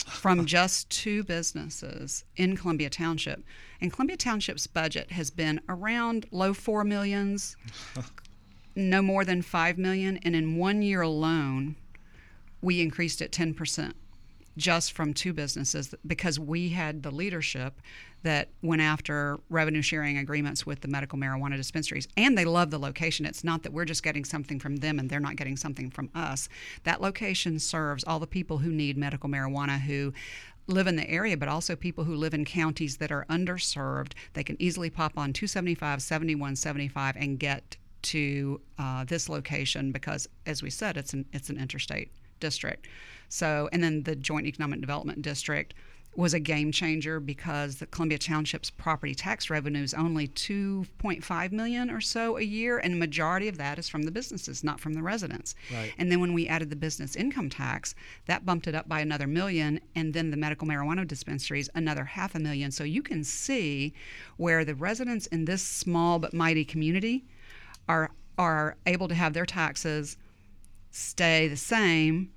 from 0.06 0.46
just 0.46 0.90
two 0.90 1.22
businesses 1.22 2.24
in 2.36 2.56
Columbia 2.56 2.90
Township. 2.90 3.44
And 3.80 3.92
Columbia 3.92 4.16
Township's 4.16 4.66
budget 4.66 5.12
has 5.12 5.30
been 5.30 5.60
around 5.68 6.26
low 6.30 6.54
four 6.54 6.82
millions, 6.84 7.56
no 8.76 9.02
more 9.02 9.24
than 9.24 9.42
five 9.42 9.78
million. 9.78 10.18
And 10.18 10.34
in 10.34 10.56
one 10.56 10.82
year 10.82 11.02
alone, 11.02 11.76
we 12.60 12.80
increased 12.80 13.20
it 13.20 13.32
10% 13.32 13.92
just 14.56 14.92
from 14.92 15.14
two 15.14 15.32
businesses 15.32 15.94
because 16.06 16.38
we 16.38 16.70
had 16.70 17.02
the 17.02 17.10
leadership 17.10 17.80
that 18.22 18.48
went 18.62 18.82
after 18.82 19.38
revenue 19.48 19.82
sharing 19.82 20.18
agreements 20.18 20.64
with 20.64 20.80
the 20.80 20.88
medical 20.88 21.18
marijuana 21.18 21.56
dispensaries. 21.56 22.06
And 22.16 22.38
they 22.38 22.44
love 22.44 22.70
the 22.70 22.78
location. 22.78 23.26
It's 23.26 23.42
not 23.42 23.62
that 23.62 23.72
we're 23.72 23.84
just 23.84 24.02
getting 24.02 24.24
something 24.24 24.60
from 24.60 24.76
them 24.76 24.98
and 24.98 25.10
they're 25.10 25.20
not 25.20 25.36
getting 25.36 25.56
something 25.56 25.90
from 25.90 26.10
us. 26.14 26.48
That 26.84 27.00
location 27.00 27.58
serves 27.58 28.04
all 28.04 28.20
the 28.20 28.26
people 28.26 28.58
who 28.58 28.70
need 28.70 28.96
medical 28.96 29.28
marijuana 29.28 29.80
who 29.80 30.12
live 30.68 30.86
in 30.86 30.94
the 30.94 31.10
area 31.10 31.36
but 31.36 31.48
also 31.48 31.74
people 31.74 32.04
who 32.04 32.14
live 32.14 32.34
in 32.34 32.44
counties 32.44 32.98
that 32.98 33.10
are 33.10 33.26
underserved. 33.28 34.12
They 34.34 34.44
can 34.44 34.60
easily 34.60 34.90
pop 34.90 35.18
on 35.18 35.32
275 35.32 36.00
7175 36.00 37.16
and 37.16 37.38
get 37.38 37.76
to 38.02 38.60
uh, 38.78 39.04
this 39.04 39.28
location 39.28 39.92
because 39.92 40.28
as 40.46 40.62
we 40.62 40.70
said 40.70 40.96
it's 40.96 41.12
an 41.12 41.24
it's 41.32 41.50
an 41.50 41.58
interstate 41.58 42.10
district 42.42 42.86
so, 43.32 43.70
and 43.72 43.82
then 43.82 44.02
the 44.02 44.14
Joint 44.14 44.46
Economic 44.46 44.82
Development 44.82 45.22
District 45.22 45.72
was 46.14 46.34
a 46.34 46.38
game 46.38 46.70
changer 46.70 47.18
because 47.18 47.76
the 47.76 47.86
Columbia 47.86 48.18
Township's 48.18 48.68
property 48.68 49.14
tax 49.14 49.48
revenue 49.48 49.82
is 49.82 49.94
only 49.94 50.28
2.5 50.28 51.52
million 51.52 51.90
or 51.90 52.02
so 52.02 52.36
a 52.36 52.42
year, 52.42 52.76
and 52.76 52.92
the 52.92 52.98
majority 52.98 53.48
of 53.48 53.56
that 53.56 53.78
is 53.78 53.88
from 53.88 54.02
the 54.02 54.10
businesses, 54.10 54.62
not 54.62 54.80
from 54.80 54.92
the 54.92 55.02
residents. 55.02 55.54
Right. 55.72 55.94
And 55.96 56.12
then 56.12 56.20
when 56.20 56.34
we 56.34 56.46
added 56.46 56.68
the 56.68 56.76
business 56.76 57.16
income 57.16 57.48
tax, 57.48 57.94
that 58.26 58.44
bumped 58.44 58.66
it 58.66 58.74
up 58.74 58.86
by 58.86 59.00
another 59.00 59.26
million, 59.26 59.80
and 59.94 60.12
then 60.12 60.30
the 60.30 60.36
medical 60.36 60.68
marijuana 60.68 61.08
dispensaries 61.08 61.70
another 61.74 62.04
half 62.04 62.34
a 62.34 62.38
million. 62.38 62.70
So 62.70 62.84
you 62.84 63.02
can 63.02 63.24
see 63.24 63.94
where 64.36 64.62
the 64.62 64.74
residents 64.74 65.24
in 65.28 65.46
this 65.46 65.62
small 65.62 66.18
but 66.18 66.34
mighty 66.34 66.66
community 66.66 67.24
are 67.88 68.10
are 68.36 68.76
able 68.86 69.08
to 69.08 69.14
have 69.14 69.32
their 69.34 69.46
taxes 69.46 70.16
stay 70.92 71.48
the 71.48 71.56
same 71.56 72.30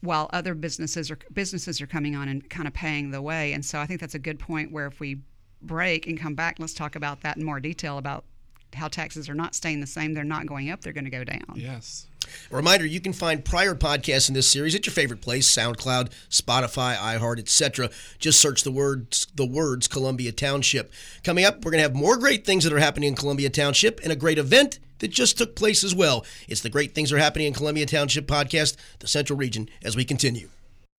while 0.00 0.30
other 0.32 0.54
businesses 0.54 1.10
are 1.10 1.18
businesses 1.32 1.80
are 1.80 1.86
coming 1.86 2.16
on 2.16 2.28
and 2.28 2.48
kind 2.48 2.66
of 2.66 2.74
paying 2.74 3.10
the 3.10 3.22
way. 3.22 3.52
And 3.52 3.64
so 3.64 3.78
I 3.78 3.86
think 3.86 4.00
that's 4.00 4.14
a 4.14 4.20
good 4.20 4.38
point 4.38 4.72
where 4.72 4.86
if 4.86 4.98
we 4.98 5.20
break 5.62 6.06
and 6.06 6.18
come 6.18 6.34
back, 6.34 6.56
let's 6.58 6.74
talk 6.74 6.96
about 6.96 7.20
that 7.20 7.36
in 7.36 7.44
more 7.44 7.60
detail 7.60 7.98
about 7.98 8.24
how 8.72 8.88
taxes 8.88 9.28
are 9.28 9.34
not 9.34 9.54
staying 9.54 9.80
the 9.80 9.86
same. 9.86 10.14
They're 10.14 10.24
not 10.24 10.46
going 10.46 10.70
up, 10.70 10.80
they're 10.80 10.92
going 10.92 11.04
to 11.04 11.10
go 11.10 11.24
down. 11.24 11.54
Yes. 11.54 12.06
A 12.50 12.56
reminder, 12.56 12.86
you 12.86 13.00
can 13.00 13.12
find 13.12 13.44
prior 13.44 13.74
podcasts 13.74 14.28
in 14.28 14.34
this 14.34 14.48
series 14.48 14.74
at 14.74 14.86
your 14.86 14.92
favorite 14.92 15.20
place, 15.20 15.50
SoundCloud, 15.50 16.10
Spotify, 16.30 16.96
iHeart, 16.96 17.38
etc. 17.40 17.90
Just 18.18 18.40
search 18.40 18.62
the 18.62 18.70
words 18.70 19.26
the 19.34 19.46
words 19.46 19.88
Columbia 19.88 20.32
Township. 20.32 20.92
Coming 21.24 21.44
up, 21.44 21.64
we're 21.64 21.72
going 21.72 21.78
to 21.78 21.88
have 21.88 21.94
more 21.94 22.16
great 22.16 22.46
things 22.46 22.64
that 22.64 22.72
are 22.72 22.78
happening 22.78 23.08
in 23.08 23.16
Columbia 23.16 23.50
Township 23.50 24.00
and 24.02 24.12
a 24.12 24.16
great 24.16 24.38
event 24.38 24.78
that 25.00 25.08
just 25.08 25.36
took 25.36 25.56
place 25.56 25.84
as 25.84 25.94
well. 25.94 26.24
It's 26.48 26.60
the 26.60 26.70
Great 26.70 26.94
Things 26.94 27.12
Are 27.12 27.18
Happening 27.18 27.48
in 27.48 27.54
Columbia 27.54 27.86
Township 27.86 28.26
podcast, 28.26 28.76
the 29.00 29.08
Central 29.08 29.38
Region, 29.38 29.68
as 29.82 29.96
we 29.96 30.04
continue. 30.04 30.48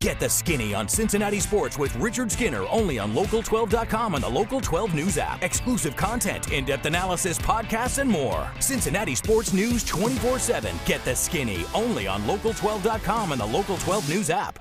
Get 0.02 0.20
the 0.20 0.30
skinny 0.30 0.74
on 0.74 0.90
Cincinnati 0.90 1.40
sports 1.40 1.78
with 1.78 1.96
Richard 1.98 2.32
Skinner 2.32 2.66
only 2.72 2.98
on 2.98 3.14
local12.com 3.14 4.16
and 4.16 4.24
the 4.24 4.30
Local 4.30 4.60
12 4.60 4.96
News 4.96 5.20
app. 5.20 5.44
Exclusive 5.44 5.96
content, 5.96 6.52
in 6.52 6.66
depth 6.66 6.88
analysis, 6.88 7.38
podcasts, 7.38 8.00
and 8.00 8.10
more. 8.10 8.52
Cincinnati 8.60 9.14
sports 9.14 9.54
news 9.54 9.84
24 9.84 10.40
7. 10.40 10.76
Get 10.88 11.06
the 11.06 11.16
skinny 11.16 11.66
only 11.76 12.08
on 12.08 12.24
local12.com 12.24 13.32
and 13.32 13.40
the 13.40 13.46
Local 13.46 13.78
12 13.78 14.10
News 14.10 14.30
app. 14.32 14.58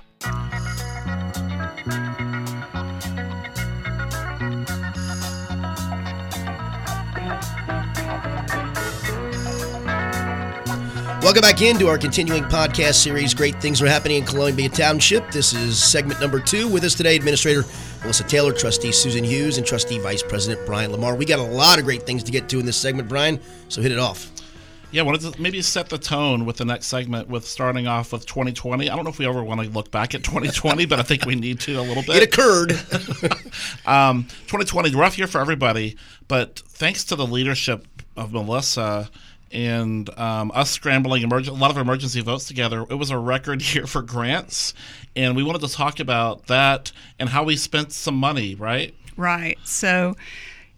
Welcome 11.31 11.49
back 11.49 11.61
into 11.61 11.87
our 11.87 11.97
continuing 11.97 12.43
podcast 12.43 12.95
series. 12.95 13.33
Great 13.33 13.55
things 13.61 13.81
are 13.81 13.87
happening 13.87 14.17
in 14.17 14.25
Columbia 14.25 14.67
Township. 14.67 15.31
This 15.31 15.53
is 15.53 15.81
segment 15.81 16.19
number 16.19 16.41
two. 16.41 16.67
With 16.67 16.83
us 16.83 16.93
today, 16.93 17.15
Administrator 17.15 17.63
Melissa 18.01 18.25
Taylor, 18.25 18.51
Trustee 18.51 18.91
Susan 18.91 19.23
Hughes, 19.23 19.57
and 19.57 19.65
Trustee 19.65 19.97
Vice 19.99 20.21
President 20.21 20.65
Brian 20.65 20.91
Lamar. 20.91 21.15
We 21.15 21.23
got 21.23 21.39
a 21.39 21.43
lot 21.43 21.79
of 21.79 21.85
great 21.85 22.03
things 22.05 22.21
to 22.23 22.33
get 22.33 22.49
to 22.49 22.59
in 22.59 22.65
this 22.65 22.75
segment, 22.75 23.07
Brian. 23.07 23.39
So 23.69 23.81
hit 23.81 23.93
it 23.93 23.97
off. 23.97 24.29
Yeah, 24.91 25.03
I 25.03 25.05
wanted 25.05 25.21
to 25.21 25.41
maybe 25.41 25.61
set 25.61 25.87
the 25.87 25.97
tone 25.97 26.43
with 26.43 26.57
the 26.57 26.65
next 26.65 26.87
segment 26.87 27.29
with 27.29 27.47
starting 27.47 27.87
off 27.87 28.11
with 28.11 28.25
2020. 28.25 28.89
I 28.89 28.93
don't 28.93 29.05
know 29.05 29.09
if 29.09 29.17
we 29.17 29.25
ever 29.25 29.41
want 29.41 29.61
to 29.61 29.69
look 29.69 29.89
back 29.89 30.13
at 30.13 30.25
2020, 30.25 30.85
but 30.85 30.99
I 30.99 31.03
think 31.03 31.23
we 31.23 31.35
need 31.35 31.61
to 31.61 31.79
a 31.79 31.81
little 31.81 32.03
bit. 32.03 32.17
It 32.17 32.23
occurred. 32.23 32.71
um, 33.85 34.23
2020, 34.47 34.93
rough 34.95 35.17
year 35.17 35.27
for 35.27 35.39
everybody, 35.39 35.95
but 36.27 36.59
thanks 36.67 37.05
to 37.05 37.15
the 37.15 37.25
leadership 37.25 37.87
of 38.17 38.33
Melissa 38.33 39.09
and 39.53 40.09
um, 40.17 40.51
us 40.53 40.71
scrambling 40.71 41.23
emerg- 41.23 41.47
a 41.47 41.51
lot 41.53 41.71
of 41.71 41.77
emergency 41.77 42.21
votes 42.21 42.45
together, 42.45 42.85
it 42.89 42.95
was 42.95 43.09
a 43.09 43.17
record 43.17 43.61
year 43.75 43.87
for 43.87 44.01
grants. 44.01 44.73
And 45.15 45.35
we 45.35 45.43
wanted 45.43 45.61
to 45.61 45.67
talk 45.69 45.99
about 45.99 46.47
that 46.47 46.91
and 47.19 47.29
how 47.29 47.43
we 47.43 47.55
spent 47.57 47.91
some 47.91 48.15
money, 48.15 48.55
right? 48.55 48.93
Right. 49.17 49.57
So, 49.63 50.15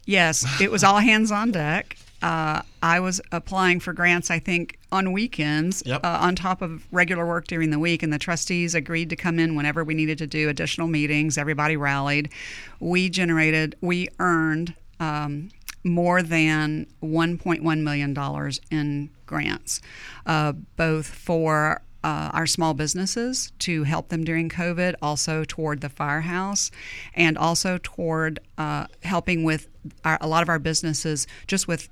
yes, 0.06 0.46
it 0.62 0.72
was 0.72 0.84
all 0.84 0.98
hands 1.00 1.32
on 1.32 1.52
deck. 1.52 1.98
Uh, 2.22 2.62
I 2.82 3.02
was 3.02 3.20
applying 3.34 3.82
for 3.82 3.92
grants, 3.92 4.32
I 4.32 4.40
think, 4.40 4.80
on 4.94 5.12
weekends, 5.12 5.84
Yep. 5.86 6.06
uh, 6.06 6.18
on 6.22 6.36
top 6.38 6.62
of 6.62 6.84
regular 6.92 7.26
work 7.28 7.48
during 7.48 7.70
the 7.70 7.80
week, 7.80 8.02
and 8.02 8.14
the 8.14 8.18
trustees 8.20 8.74
agreed 8.76 9.10
to 9.10 9.18
come 9.18 9.40
in 9.40 9.56
whenever 9.56 9.84
we 9.84 9.94
needed 9.94 10.18
to 10.20 10.28
do 10.28 10.48
additional 10.48 10.88
meetings. 10.88 11.38
Everybody 11.38 11.76
rallied. 11.76 12.30
We 12.80 13.10
generated, 13.10 13.76
we 13.82 14.08
earned 14.20 14.74
um, 15.02 15.50
more 15.84 16.22
than 16.22 16.88
$1.1 17.02 17.80
million 17.82 18.52
in 18.72 19.10
grants, 19.26 19.82
uh, 20.26 20.54
both 20.76 21.08
for 21.08 21.82
uh, 22.04 22.30
our 22.34 22.46
small 22.46 22.74
businesses 22.74 23.52
to 23.60 23.84
help 23.84 24.10
them 24.10 24.24
during 24.24 24.50
COVID, 24.50 24.96
also 25.02 25.44
toward 25.46 25.82
the 25.82 25.90
firehouse, 25.90 26.70
and 27.14 27.38
also 27.38 27.80
toward 27.82 28.40
uh, 28.58 28.88
helping 29.04 29.44
with 29.44 29.68
our, 30.04 30.18
a 30.20 30.28
lot 30.28 30.44
of 30.44 30.50
our 30.50 30.60
businesses 30.60 31.28
just 31.48 31.68
with 31.68 31.90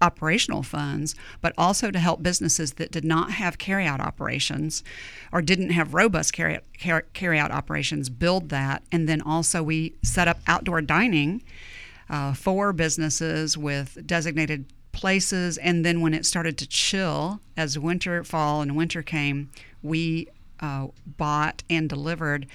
operational 0.00 0.62
funds, 0.62 1.14
but 1.40 1.54
also 1.56 1.90
to 1.90 1.98
help 1.98 2.22
businesses 2.22 2.74
that 2.74 2.90
did 2.90 3.04
not 3.04 3.32
have 3.32 3.58
carryout 3.58 4.00
operations 4.00 4.82
or 5.32 5.40
didn't 5.40 5.70
have 5.70 5.94
robust 5.94 6.32
carry, 6.32 6.58
carry, 6.78 7.02
carryout 7.14 7.50
operations 7.50 8.10
build 8.10 8.48
that. 8.48 8.82
And 8.90 9.08
then 9.08 9.20
also 9.20 9.62
we 9.62 9.94
set 10.02 10.28
up 10.28 10.40
outdoor 10.46 10.82
dining 10.82 11.42
uh, 12.08 12.34
for 12.34 12.72
businesses 12.72 13.56
with 13.56 14.06
designated 14.06 14.66
places. 14.92 15.58
And 15.58 15.84
then 15.84 16.00
when 16.00 16.14
it 16.14 16.24
started 16.24 16.56
to 16.58 16.66
chill, 16.66 17.40
as 17.56 17.78
winter, 17.78 18.24
fall, 18.24 18.62
and 18.62 18.76
winter 18.76 19.02
came, 19.02 19.50
we 19.82 20.28
uh, 20.60 20.88
bought 21.06 21.62
and 21.68 21.88
delivered 21.88 22.46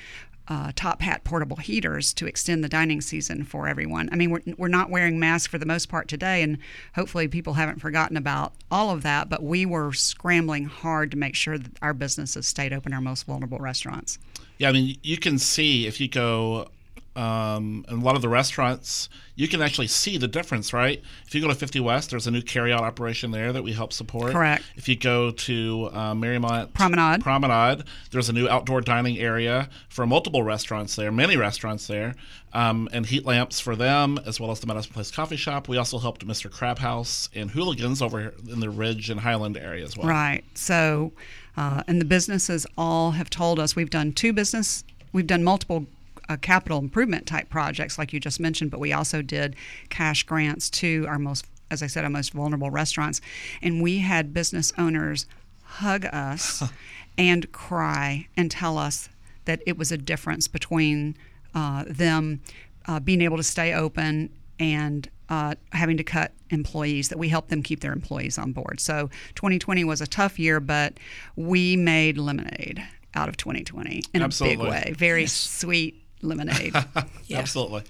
uh, 0.50 0.72
top 0.76 1.02
hat 1.02 1.24
portable 1.24 1.58
heaters 1.58 2.12
to 2.12 2.26
extend 2.26 2.64
the 2.64 2.70
dining 2.70 3.02
season 3.02 3.44
for 3.44 3.68
everyone. 3.68 4.10
I 4.12 4.16
mean, 4.16 4.32
we're, 4.32 4.42
we're 4.58 4.68
not 4.68 4.90
wearing 4.90 5.20
masks 5.20 5.46
for 5.46 5.60
the 5.60 5.66
most 5.66 5.90
part 5.90 6.08
today, 6.08 6.42
and 6.42 6.58
hopefully 6.96 7.28
people 7.28 7.54
haven't 7.54 7.80
forgotten 7.80 8.18
about 8.18 8.54
all 8.72 8.90
of 8.90 9.04
that, 9.04 9.30
but 9.30 9.44
we 9.44 9.66
were 9.68 9.94
scrambling 9.94 10.66
hard 10.66 11.12
to 11.12 11.18
make 11.18 11.36
sure 11.36 11.60
that 11.60 11.72
our 11.84 11.94
businesses 11.94 12.48
stayed 12.48 12.74
open, 12.74 12.94
our 12.94 13.02
most 13.02 13.28
vulnerable 13.28 13.60
restaurants. 13.60 14.18
Yeah, 14.58 14.70
I 14.70 14.72
mean, 14.72 14.98
you 15.04 15.18
can 15.18 15.38
see 15.38 15.86
if 15.86 16.02
you 16.02 16.08
go 16.08 16.70
um, 17.20 17.84
in 17.90 18.00
a 18.00 18.02
lot 18.02 18.16
of 18.16 18.22
the 18.22 18.30
restaurants, 18.30 19.10
you 19.36 19.50
can 19.50 19.62
actually 19.62 19.88
see 19.88 20.18
the 20.18 20.28
difference, 20.28 20.72
right? 20.72 21.02
If 21.28 21.36
you 21.36 21.42
go 21.42 21.50
to 21.50 21.56
50 21.56 21.82
West, 21.82 22.12
there's 22.12 22.28
a 22.28 22.32
new 22.32 22.42
carryout 22.42 22.80
operation 22.80 23.32
there 23.32 23.52
that 23.52 23.62
we 23.62 23.74
help 23.74 23.92
support. 23.92 24.32
Correct. 24.32 24.64
If 24.78 24.88
you 24.88 24.96
go 24.96 25.32
to 25.32 25.90
uh, 25.92 26.14
Mariemont 26.14 26.74
Promenade. 26.74 27.22
Promenade, 27.22 27.84
there's 28.12 28.30
a 28.30 28.34
new 28.34 28.48
outdoor 28.48 28.80
dining 28.80 29.18
area 29.18 29.70
for 29.90 30.06
multiple 30.06 30.44
restaurants 30.44 30.96
there, 30.96 31.12
many 31.12 31.36
restaurants 31.36 31.88
there, 31.88 32.16
um, 32.54 32.88
and 32.94 33.06
heat 33.06 33.26
lamps 33.26 33.60
for 33.60 33.76
them, 33.76 34.18
as 34.26 34.40
well 34.40 34.52
as 34.52 34.62
the 34.62 34.68
Madison 34.68 34.94
Place 34.94 35.12
Coffee 35.12 35.36
Shop. 35.36 35.68
We 35.68 35.76
also 35.76 36.00
helped 36.00 36.26
Mr. 36.26 36.50
Crab 36.50 36.80
House 36.80 37.28
and 37.36 37.52
Hooligans 37.52 38.02
over 38.02 38.34
in 38.50 38.62
the 38.62 38.70
Ridge 38.70 39.10
and 39.10 39.20
Highland 39.20 39.58
area 39.58 39.84
as 39.84 39.98
well. 39.98 40.08
Right. 40.08 40.46
So, 40.54 41.12
uh, 41.58 41.84
and 41.86 42.00
the 42.00 42.06
businesses 42.06 42.66
all 42.78 43.12
have 43.12 43.30
told 43.30 43.60
us 43.60 43.76
we've 43.76 43.90
done 43.90 44.14
two 44.14 44.32
business, 44.32 44.86
we've 45.12 45.28
done 45.28 45.44
multiple 45.44 45.86
uh, 46.30 46.38
capital 46.38 46.78
improvement 46.78 47.26
type 47.26 47.50
projects, 47.50 47.98
like 47.98 48.14
you 48.14 48.20
just 48.20 48.40
mentioned, 48.40 48.72
but 48.72 48.80
we 48.80 48.94
also 48.94 49.22
did 49.22 49.56
cash 49.90 50.24
grants 50.24 50.70
to 50.70 51.06
our 51.08 51.20
most, 51.20 51.46
as 51.72 51.84
I 51.84 51.88
said, 51.88 52.04
our 52.04 52.10
most 52.10 52.32
vulnerable 52.32 52.70
restaurants. 52.70 53.20
And 53.62 53.82
we 53.82 53.98
had 53.98 54.34
business 54.34 54.72
owners 54.78 55.26
hug 55.64 56.06
us 56.06 56.64
and 57.18 57.52
cry 57.52 58.28
and 58.38 58.50
tell 58.50 58.78
us 58.78 59.10
that 59.46 59.62
it 59.66 59.78
was 59.78 59.92
a 59.92 59.98
difference 59.98 60.48
between 60.48 61.18
uh, 61.56 61.84
them 61.88 62.42
uh, 62.86 63.00
being 63.00 63.22
able 63.22 63.38
to 63.38 63.44
stay 63.44 63.74
open 63.74 64.30
and 64.60 65.10
uh, 65.30 65.56
having 65.74 65.98
to 65.98 66.04
cut 66.04 66.32
employees, 66.50 67.10
that 67.10 67.18
we 67.18 67.30
helped 67.30 67.50
them 67.50 67.62
keep 67.62 67.82
their 67.82 67.94
employees 67.94 68.38
on 68.38 68.52
board. 68.52 68.80
So 68.80 69.10
2020 69.36 69.84
was 69.84 70.02
a 70.02 70.08
tough 70.08 70.40
year, 70.40 70.60
but 70.60 70.94
we 71.36 71.76
made 71.76 72.18
lemonade 72.18 72.84
out 73.14 73.30
of 73.30 73.38
2020 73.38 74.02
in 74.14 74.22
Absolutely. 74.22 74.56
a 74.56 74.58
big 74.58 74.86
way. 74.88 74.94
Very 74.96 75.28
sweet 75.28 76.02
lemonade. 76.22 76.76
Absolutely. 77.34 77.84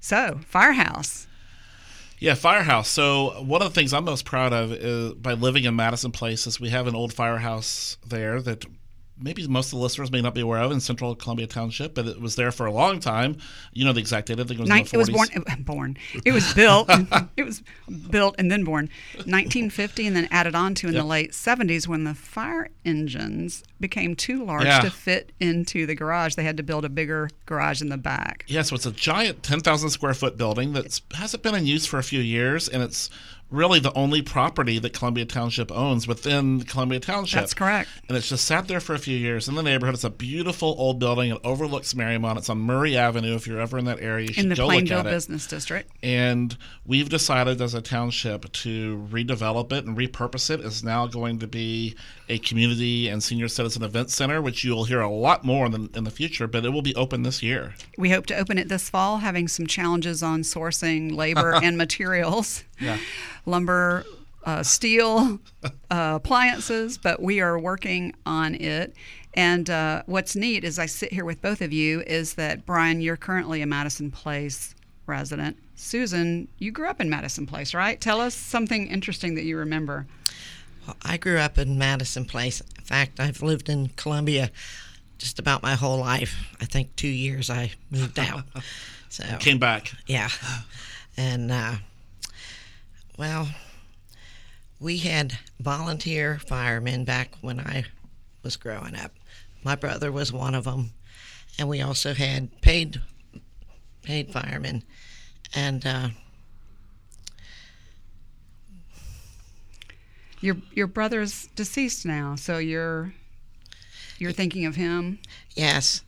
So, 0.00 0.40
Firehouse. 0.48 1.26
Yeah, 2.18 2.34
Firehouse. 2.34 2.88
So 2.88 3.42
one 3.42 3.60
of 3.62 3.68
the 3.68 3.74
things 3.74 3.92
I'm 3.92 4.04
most 4.04 4.24
proud 4.24 4.52
of 4.52 4.72
is 4.72 5.12
by 5.14 5.32
living 5.32 5.64
in 5.64 5.76
Madison 5.76 6.10
Place 6.10 6.46
is 6.46 6.60
we 6.60 6.70
have 6.70 6.86
an 6.86 6.94
old 6.94 7.12
firehouse 7.12 7.98
there 8.06 8.40
that 8.40 8.64
maybe 9.20 9.46
most 9.46 9.66
of 9.72 9.78
the 9.78 9.82
listeners 9.82 10.10
may 10.10 10.20
not 10.20 10.34
be 10.34 10.40
aware 10.40 10.60
of 10.60 10.72
in 10.72 10.80
Central 10.80 11.14
Columbia 11.14 11.46
Township, 11.46 11.94
but 11.94 12.06
it 12.06 12.20
was 12.20 12.34
there 12.36 12.50
for 12.52 12.66
a 12.66 12.72
long 12.72 12.98
time. 13.00 13.36
You 13.72 13.84
know 13.84 13.92
the 13.92 14.00
exact 14.00 14.26
date. 14.28 14.40
I 14.40 14.44
think 14.44 14.58
it 14.58 14.60
was 14.60 14.68
Nin- 14.68 14.86
it 14.92 14.96
was 14.96 15.08
40s. 15.08 15.44
born. 15.44 15.62
Born. 15.64 15.96
It 16.24 16.32
was 16.32 16.52
built. 16.54 16.90
it 17.36 17.44
was 17.44 17.62
built 18.10 18.34
and 18.38 18.50
then 18.50 18.64
born, 18.64 18.88
1950, 19.14 20.06
and 20.06 20.16
then 20.16 20.28
added 20.30 20.54
on 20.54 20.74
to 20.76 20.88
in 20.88 20.94
Yep. 20.94 21.02
the 21.02 21.06
late 21.06 21.32
70s 21.32 21.86
when 21.86 22.04
the 22.04 22.14
fire 22.14 22.68
engines 22.84 23.62
became 23.80 24.14
too 24.14 24.44
large 24.44 24.64
Yeah. 24.64 24.80
to 24.80 24.90
fit 24.90 25.32
into 25.40 25.86
the 25.86 25.94
garage. 25.94 26.34
They 26.34 26.44
had 26.44 26.56
to 26.56 26.62
build 26.62 26.84
a 26.84 26.88
bigger 26.88 27.28
garage 27.46 27.80
in 27.82 27.88
the 27.88 27.96
back. 27.96 28.44
Yeah, 28.48 28.62
so 28.62 28.74
it's 28.76 28.86
a 28.86 28.90
giant 28.92 29.42
10,000 29.42 29.90
square 29.90 30.14
foot 30.14 30.36
building 30.36 30.72
that 30.74 31.00
hasn't 31.14 31.42
been 31.42 31.54
in 31.54 31.66
use 31.66 31.86
for 31.86 31.98
a 31.98 32.02
few 32.04 32.20
years, 32.20 32.68
and 32.68 32.82
it's 32.82 33.10
really 33.50 33.78
the 33.78 33.92
only 33.94 34.20
property 34.20 34.78
that 34.80 34.92
Columbia 34.92 35.24
Township 35.24 35.70
owns 35.70 36.08
within 36.08 36.62
Columbia 36.62 36.98
Township. 36.98 37.40
That's 37.40 37.54
correct. 37.54 37.88
And 38.08 38.16
it's 38.16 38.28
just 38.28 38.44
sat 38.44 38.66
there 38.66 38.80
for 38.80 38.94
a 38.94 38.98
few 38.98 39.16
years 39.16 39.46
in 39.48 39.54
the 39.54 39.62
neighborhood. 39.62 39.94
It's 39.94 40.02
a 40.04 40.10
beautiful 40.10 40.74
old 40.78 40.98
building. 40.98 41.30
It 41.30 41.38
overlooks 41.44 41.94
Mariemont. 41.94 42.36
It's 42.38 42.48
on 42.48 42.58
Murray 42.58 42.96
Avenue. 42.96 43.34
If 43.34 43.46
you're 43.46 43.60
ever 43.60 43.78
in 43.78 43.84
that 43.84 44.00
area, 44.00 44.28
you 44.28 44.42
In 44.42 44.48
the 44.48 44.56
Plainville 44.56 44.98
look 44.98 45.06
at 45.06 45.12
it. 45.12 45.14
Business 45.14 45.46
District. 45.46 45.90
and 46.02 46.56
we've 46.86 47.08
decided 47.08 47.60
as 47.60 47.74
a 47.74 47.80
township 47.82 48.50
to 48.52 49.06
redevelop 49.10 49.72
it 49.72 49.84
and 49.84 49.96
repurpose 49.96 50.50
it. 50.50 50.60
It's 50.60 50.82
now 50.82 51.06
going 51.06 51.38
to 51.38 51.46
be 51.46 51.94
a 52.28 52.38
community 52.38 53.08
and 53.08 53.22
senior 53.22 53.48
citizen 53.48 53.82
event 53.82 54.10
center, 54.10 54.40
which 54.42 54.64
you'll 54.64 54.84
hear 54.84 55.00
a 55.00 55.10
lot 55.10 55.44
more 55.44 55.66
in 55.66 55.72
the, 55.72 55.90
in 55.94 56.04
the 56.04 56.10
future, 56.10 56.46
but 56.46 56.64
it 56.64 56.70
will 56.70 56.82
be 56.82 56.94
open 56.96 57.22
this 57.22 57.42
year. 57.42 57.74
We 57.98 58.10
hope 58.10 58.26
to 58.26 58.36
open 58.36 58.58
it 58.58 58.68
this 58.68 58.88
fall, 58.90 59.18
having 59.18 59.46
some 59.46 59.66
challenges 59.66 60.22
on 60.22 60.40
sourcing 60.40 61.14
labor 61.14 61.54
and 61.62 61.76
materials, 61.76 62.64
Yeah. 62.80 62.98
Lumber, 63.46 64.04
uh, 64.44 64.62
steel, 64.62 65.38
uh, 65.62 65.70
appliances, 66.16 66.98
but 66.98 67.20
we 67.22 67.40
are 67.40 67.58
working 67.58 68.14
on 68.26 68.54
it. 68.54 68.94
And 69.34 69.68
uh, 69.68 70.02
what's 70.06 70.36
neat 70.36 70.64
as 70.64 70.78
I 70.78 70.86
sit 70.86 71.12
here 71.12 71.24
with 71.24 71.42
both 71.42 71.60
of 71.60 71.72
you 71.72 72.02
is 72.02 72.34
that, 72.34 72.64
Brian, 72.66 73.00
you're 73.00 73.16
currently 73.16 73.62
a 73.62 73.66
Madison 73.66 74.10
Place 74.10 74.74
resident. 75.06 75.56
Susan, 75.74 76.46
you 76.58 76.70
grew 76.70 76.88
up 76.88 77.00
in 77.00 77.10
Madison 77.10 77.46
Place, 77.46 77.74
right? 77.74 78.00
Tell 78.00 78.20
us 78.20 78.34
something 78.34 78.86
interesting 78.86 79.34
that 79.34 79.44
you 79.44 79.56
remember. 79.56 80.06
Well, 80.86 80.96
I 81.02 81.16
grew 81.16 81.38
up 81.38 81.58
in 81.58 81.78
Madison 81.78 82.24
Place. 82.26 82.60
In 82.78 82.84
fact, 82.84 83.18
I've 83.18 83.42
lived 83.42 83.68
in 83.68 83.88
Columbia 83.96 84.50
just 85.18 85.38
about 85.38 85.62
my 85.62 85.74
whole 85.74 85.98
life. 85.98 86.54
I 86.60 86.64
think 86.66 86.94
two 86.96 87.08
years 87.08 87.50
I 87.50 87.72
moved 87.90 88.18
out. 88.18 88.44
So 89.10 89.22
Came 89.38 89.60
back. 89.60 89.92
yeah, 90.08 90.28
and 91.16 91.52
uh, 91.52 91.74
well, 93.18 93.48
we 94.80 94.98
had 94.98 95.38
volunteer 95.60 96.38
firemen 96.46 97.04
back 97.04 97.36
when 97.40 97.60
I 97.60 97.84
was 98.42 98.56
growing 98.56 98.94
up. 98.96 99.12
My 99.62 99.74
brother 99.74 100.12
was 100.12 100.32
one 100.32 100.54
of 100.54 100.64
them, 100.64 100.90
and 101.58 101.68
we 101.68 101.80
also 101.80 102.14
had 102.14 102.60
paid 102.60 103.00
paid 104.02 104.30
firemen, 104.32 104.82
and 105.54 105.86
uh, 105.86 106.08
Your 110.40 110.56
your 110.74 110.86
brother's 110.86 111.46
deceased 111.56 112.04
now, 112.04 112.34
so 112.34 112.58
you're 112.58 113.14
you're 114.18 114.32
thinking 114.32 114.66
of 114.66 114.76
him 114.76 115.18
yes, 115.54 116.02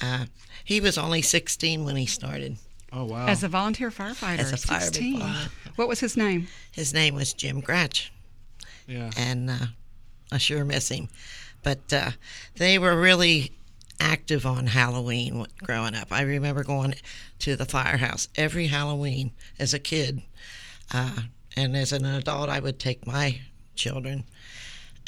uh, 0.00 0.24
he 0.64 0.80
was 0.80 0.96
only 0.96 1.20
16 1.22 1.84
when 1.84 1.96
he 1.96 2.06
started. 2.06 2.56
Oh, 2.90 3.04
wow. 3.04 3.26
as 3.26 3.42
a 3.42 3.48
volunteer 3.48 3.90
firefighter. 3.90 4.38
As 4.38 4.52
a 4.52 4.56
fireman 4.56 4.92
16. 4.92 5.18
volunteer. 5.18 5.48
What 5.76 5.88
was 5.88 6.00
his 6.00 6.16
name? 6.16 6.48
His 6.70 6.92
name 6.92 7.14
was 7.14 7.32
Jim 7.32 7.60
Gratch. 7.60 8.12
yeah. 8.86 9.10
and 9.16 9.50
uh, 9.50 9.66
I 10.30 10.38
sure 10.38 10.64
miss 10.64 10.88
him. 10.88 11.08
But 11.62 11.92
uh, 11.92 12.10
they 12.56 12.78
were 12.78 13.00
really 13.00 13.52
active 14.00 14.44
on 14.44 14.66
Halloween 14.66 15.46
growing 15.62 15.94
up. 15.94 16.08
I 16.10 16.22
remember 16.22 16.64
going 16.64 16.94
to 17.40 17.56
the 17.56 17.64
firehouse 17.64 18.28
every 18.34 18.66
Halloween 18.66 19.32
as 19.58 19.72
a 19.72 19.78
kid, 19.78 20.22
uh, 20.92 21.22
and 21.56 21.76
as 21.76 21.92
an 21.92 22.04
adult, 22.04 22.48
I 22.48 22.60
would 22.60 22.78
take 22.78 23.06
my 23.06 23.40
children. 23.76 24.24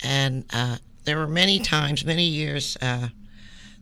And 0.03 0.45
uh, 0.53 0.77
there 1.05 1.19
were 1.19 1.27
many 1.27 1.59
times, 1.59 2.05
many 2.05 2.25
years, 2.25 2.77
uh, 2.81 3.09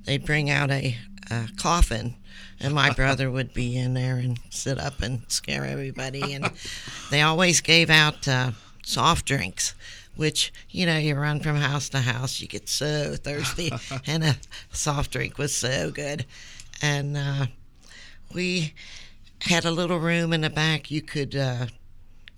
they'd 0.05 0.25
bring 0.25 0.51
out 0.51 0.71
a, 0.71 0.97
a 1.31 1.49
coffin. 1.57 2.17
And 2.61 2.75
my 2.75 2.91
brother 2.93 3.31
would 3.31 3.53
be 3.53 3.77
in 3.77 3.95
there 3.95 4.17
and 4.17 4.39
sit 4.51 4.79
up 4.79 5.03
and 5.03 5.23
scare 5.29 5.65
everybody. 5.65 6.33
And 6.33 6.51
they 7.11 7.23
always 7.23 7.61
gave 7.61 7.91
out 7.91 8.27
uh, 8.29 8.53
soft 8.85 9.27
drinks, 9.27 9.75
which, 10.17 10.53
you 10.71 10.87
know, 10.87 10.99
you 10.99 11.15
run 11.15 11.41
from 11.41 11.57
house 11.57 11.89
to 11.91 12.01
house, 12.01 12.41
you 12.41 12.49
get 12.49 12.69
so 12.69 13.15
thirsty. 13.17 13.73
and 14.07 14.25
a 14.25 14.37
soft 14.71 15.11
drink 15.13 15.39
was 15.39 15.55
so 15.55 15.91
good. 15.91 16.25
And 16.81 17.17
uh, 17.17 17.47
we 18.33 18.75
had 19.41 19.65
a 19.65 19.71
little 19.71 19.99
room 19.99 20.33
in 20.33 20.41
the 20.41 20.51
back 20.51 20.91
you 20.91 21.03
could 21.03 21.35
uh, 21.35 21.67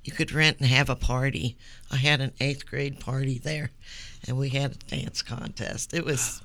you 0.04 0.12
could 0.12 0.32
rent 0.32 0.58
and 0.58 0.68
have 0.68 0.90
a 0.90 0.96
party. 0.96 1.56
I 1.90 1.96
had 1.96 2.20
an 2.20 2.32
eighth 2.40 2.66
grade 2.66 3.00
party 3.00 3.38
there, 3.38 3.70
and 4.26 4.36
we 4.36 4.50
had 4.50 4.72
a 4.72 4.96
dance 4.96 5.22
contest. 5.22 5.94
It 5.94 6.04
was 6.04 6.42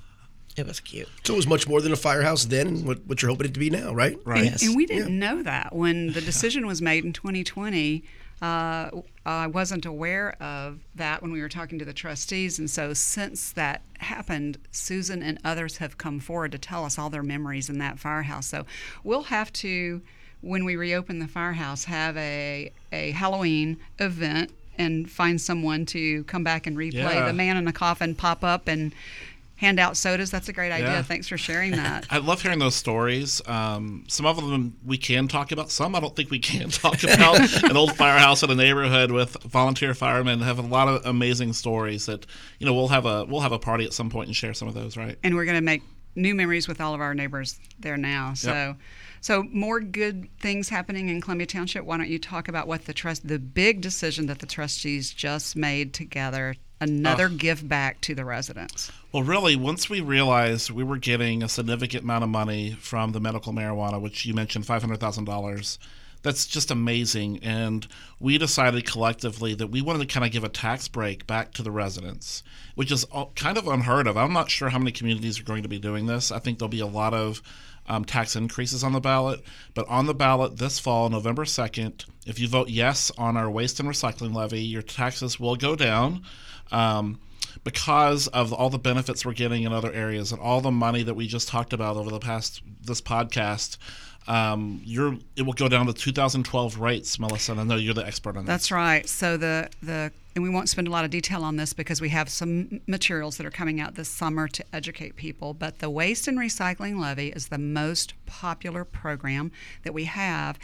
it 0.60 0.66
was 0.66 0.80
cute. 0.80 1.08
So 1.24 1.32
it 1.34 1.36
was 1.36 1.46
much 1.46 1.66
more 1.68 1.80
than 1.80 1.92
a 1.92 1.96
firehouse 1.96 2.44
then, 2.44 2.84
what, 2.84 2.98
what 3.06 3.20
you're 3.22 3.30
hoping 3.30 3.46
it 3.48 3.54
to 3.54 3.60
be 3.60 3.70
now, 3.70 3.92
right? 3.92 4.18
Right. 4.24 4.42
And, 4.42 4.50
Yes. 4.52 4.62
and 4.62 4.76
we 4.76 4.86
didn't 4.86 5.18
know 5.18 5.42
that 5.42 5.74
when 5.74 6.12
the 6.12 6.20
decision 6.20 6.66
was 6.66 6.80
made 6.80 7.04
in 7.04 7.12
2020. 7.12 8.04
Uh, 8.42 9.02
I 9.26 9.48
wasn't 9.48 9.84
aware 9.84 10.34
of 10.42 10.78
that 10.94 11.20
when 11.20 11.30
we 11.30 11.42
were 11.42 11.48
talking 11.50 11.78
to 11.78 11.84
the 11.84 11.92
trustees, 11.92 12.58
and 12.58 12.70
so 12.70 12.94
since 12.94 13.52
that 13.52 13.82
happened, 13.98 14.56
Susan 14.70 15.22
and 15.22 15.38
others 15.44 15.76
have 15.76 15.98
come 15.98 16.20
forward 16.20 16.52
to 16.52 16.58
tell 16.58 16.86
us 16.86 16.98
all 16.98 17.10
their 17.10 17.22
memories 17.22 17.68
in 17.68 17.76
that 17.80 17.98
firehouse. 17.98 18.46
So 18.46 18.64
we'll 19.04 19.24
have 19.24 19.52
to 19.54 20.00
when 20.40 20.64
we 20.64 20.74
reopen 20.74 21.18
the 21.18 21.28
firehouse, 21.28 21.84
have 21.84 22.16
a 22.16 22.72
a 22.92 23.10
Halloween 23.10 23.76
event 23.98 24.52
and 24.78 25.10
find 25.10 25.38
someone 25.38 25.84
to 25.84 26.24
come 26.24 26.42
back 26.42 26.66
and 26.66 26.78
replay 26.78 26.94
Yeah. 26.94 27.26
the 27.26 27.34
man 27.34 27.58
in 27.58 27.66
the 27.66 27.72
coffin 27.74 28.14
pop 28.14 28.42
up 28.42 28.66
and 28.68 28.94
hand 29.60 29.78
out 29.78 29.94
sodas. 29.94 30.30
That's 30.30 30.48
a 30.48 30.52
great 30.54 30.72
idea. 30.72 30.88
Yeah. 30.88 31.02
Thanks 31.02 31.28
for 31.28 31.36
sharing 31.36 31.72
that. 31.72 32.06
I 32.10 32.16
love 32.18 32.40
hearing 32.40 32.58
those 32.58 32.74
stories. 32.74 33.42
Um, 33.46 34.04
some 34.08 34.24
of 34.24 34.36
them 34.36 34.74
we 34.84 34.96
can 34.96 35.28
talk 35.28 35.52
about. 35.52 35.70
Some 35.70 35.94
I 35.94 36.00
don't 36.00 36.16
think 36.16 36.30
we 36.30 36.38
can 36.38 36.70
talk 36.70 37.02
about. 37.02 37.62
An 37.64 37.76
old 37.76 37.94
firehouse 37.94 38.42
in 38.42 38.50
a 38.50 38.54
neighborhood 38.54 39.10
with 39.10 39.34
volunteer 39.42 39.92
firemen 39.92 40.40
have 40.40 40.58
a 40.58 40.62
lot 40.62 40.88
of 40.88 41.04
amazing 41.04 41.52
stories 41.52 42.06
that 42.06 42.24
you 42.58 42.66
know 42.66 42.72
we'll 42.72 42.88
have 42.88 43.04
a 43.04 43.26
we'll 43.26 43.42
have 43.42 43.52
a 43.52 43.58
party 43.58 43.84
at 43.84 43.92
some 43.92 44.08
point 44.08 44.28
and 44.28 44.34
share 44.36 44.54
some 44.54 44.66
of 44.66 44.74
those. 44.74 44.96
Right? 44.96 45.18
and 45.22 45.34
we're 45.34 45.44
going 45.44 45.58
to 45.58 45.60
make 45.62 45.82
new 46.16 46.34
memories 46.34 46.66
with 46.66 46.80
all 46.80 46.94
of 46.94 47.00
our 47.00 47.14
neighbors 47.14 47.58
there 47.78 47.96
now. 47.96 48.32
So, 48.34 48.50
Yep. 48.52 48.76
so 49.20 49.42
more 49.44 49.78
good 49.80 50.28
things 50.40 50.68
happening 50.70 51.08
in 51.08 51.20
Columbia 51.20 51.46
Township. 51.46 51.84
Why 51.84 51.98
don't 51.98 52.08
you 52.08 52.18
talk 52.18 52.48
about 52.48 52.66
what 52.66 52.86
the 52.86 52.92
trust, 52.94 53.28
the 53.28 53.38
big 53.38 53.80
decision 53.80 54.26
that 54.26 54.38
the 54.40 54.46
trustees 54.46 55.12
just 55.12 55.54
made 55.54 55.92
together, 55.94 56.56
another 56.80 57.28
give 57.28 57.68
back 57.68 58.00
to 58.02 58.14
the 58.14 58.24
residents. 58.24 58.90
Well, 59.12 59.24
really, 59.24 59.56
once 59.56 59.90
we 59.90 60.00
realized 60.00 60.70
we 60.70 60.84
were 60.84 60.96
getting 60.96 61.42
a 61.42 61.48
significant 61.48 62.04
amount 62.04 62.22
of 62.22 62.30
money 62.30 62.76
from 62.80 63.10
the 63.10 63.18
medical 63.18 63.52
marijuana, 63.52 64.00
which 64.00 64.24
you 64.24 64.34
mentioned 64.34 64.66
five 64.66 64.82
hundred 64.82 65.00
thousand 65.00 65.24
dollars. 65.24 65.80
That's 66.22 66.46
just 66.46 66.70
amazing. 66.70 67.38
And 67.42 67.88
we 68.20 68.38
decided 68.38 68.86
collectively 68.86 69.54
that 69.54 69.66
we 69.66 69.82
wanted 69.82 70.06
to 70.06 70.14
kind 70.14 70.24
of 70.24 70.30
give 70.30 70.44
a 70.44 70.48
tax 70.48 70.86
break 70.86 71.26
back 71.26 71.52
to 71.54 71.62
the 71.64 71.72
residents, 71.72 72.44
which 72.76 72.92
is 72.92 73.04
kind 73.34 73.58
of 73.58 73.66
unheard 73.66 74.06
of. 74.06 74.16
I'm 74.16 74.32
not 74.32 74.48
sure 74.48 74.68
how 74.68 74.78
many 74.78 74.92
communities 74.92 75.40
are 75.40 75.44
going 75.44 75.64
to 75.64 75.68
be 75.68 75.80
doing 75.80 76.06
this. 76.06 76.30
I 76.30 76.38
think 76.38 76.58
there'll 76.58 76.68
be 76.68 76.78
a 76.78 76.86
lot 76.86 77.12
of 77.12 77.42
um, 77.88 78.04
tax 78.04 78.36
increases 78.36 78.84
on 78.84 78.92
the 78.92 79.00
ballot. 79.00 79.42
But 79.74 79.88
on 79.88 80.06
the 80.06 80.14
ballot 80.14 80.58
this 80.58 80.78
fall, 80.78 81.08
November 81.08 81.44
2nd, 81.44 82.04
if 82.26 82.38
you 82.38 82.46
vote 82.46 82.68
yes 82.68 83.10
on 83.18 83.36
our 83.36 83.50
waste 83.50 83.80
and 83.80 83.88
recycling 83.88 84.34
levy, 84.34 84.60
your 84.60 84.82
taxes 84.82 85.40
will 85.40 85.56
go 85.56 85.74
down. 85.74 86.22
Um, 86.70 87.18
because 87.64 88.28
of 88.28 88.52
all 88.52 88.70
the 88.70 88.78
benefits 88.78 89.24
we're 89.24 89.32
getting 89.32 89.62
in 89.62 89.72
other 89.72 89.92
areas 89.92 90.32
and 90.32 90.40
all 90.40 90.60
the 90.60 90.70
money 90.70 91.02
that 91.02 91.14
we 91.14 91.26
just 91.26 91.48
talked 91.48 91.72
about 91.72 91.96
over 91.96 92.10
the 92.10 92.18
past 92.18 92.62
this 92.82 93.00
podcast, 93.00 93.76
um, 94.26 94.80
you're 94.84 95.16
it 95.36 95.42
will 95.42 95.54
go 95.54 95.68
down 95.68 95.86
to 95.86 95.92
2012 95.92 96.78
rates, 96.78 97.18
Melissa. 97.18 97.52
I 97.52 97.64
know 97.64 97.76
you're 97.76 97.94
the 97.94 98.06
expert 98.06 98.36
on 98.36 98.44
that. 98.44 98.46
That's 98.46 98.70
right. 98.70 99.08
So 99.08 99.36
the 99.36 99.68
the 99.82 100.12
and 100.36 100.44
we 100.44 100.50
won't 100.50 100.68
spend 100.68 100.86
a 100.86 100.90
lot 100.90 101.04
of 101.04 101.10
detail 101.10 101.42
on 101.42 101.56
this 101.56 101.72
because 101.72 102.00
we 102.00 102.10
have 102.10 102.28
some 102.28 102.80
materials 102.86 103.36
that 103.36 103.46
are 103.46 103.50
coming 103.50 103.80
out 103.80 103.96
this 103.96 104.08
summer 104.08 104.46
to 104.46 104.64
educate 104.72 105.16
people. 105.16 105.54
But 105.54 105.80
the 105.80 105.90
waste 105.90 106.28
and 106.28 106.38
recycling 106.38 107.00
levy 107.00 107.28
is 107.28 107.48
the 107.48 107.58
most 107.58 108.14
popular 108.26 108.84
program 108.84 109.50
that 109.82 109.92
we 109.92 110.04
have, 110.04 110.58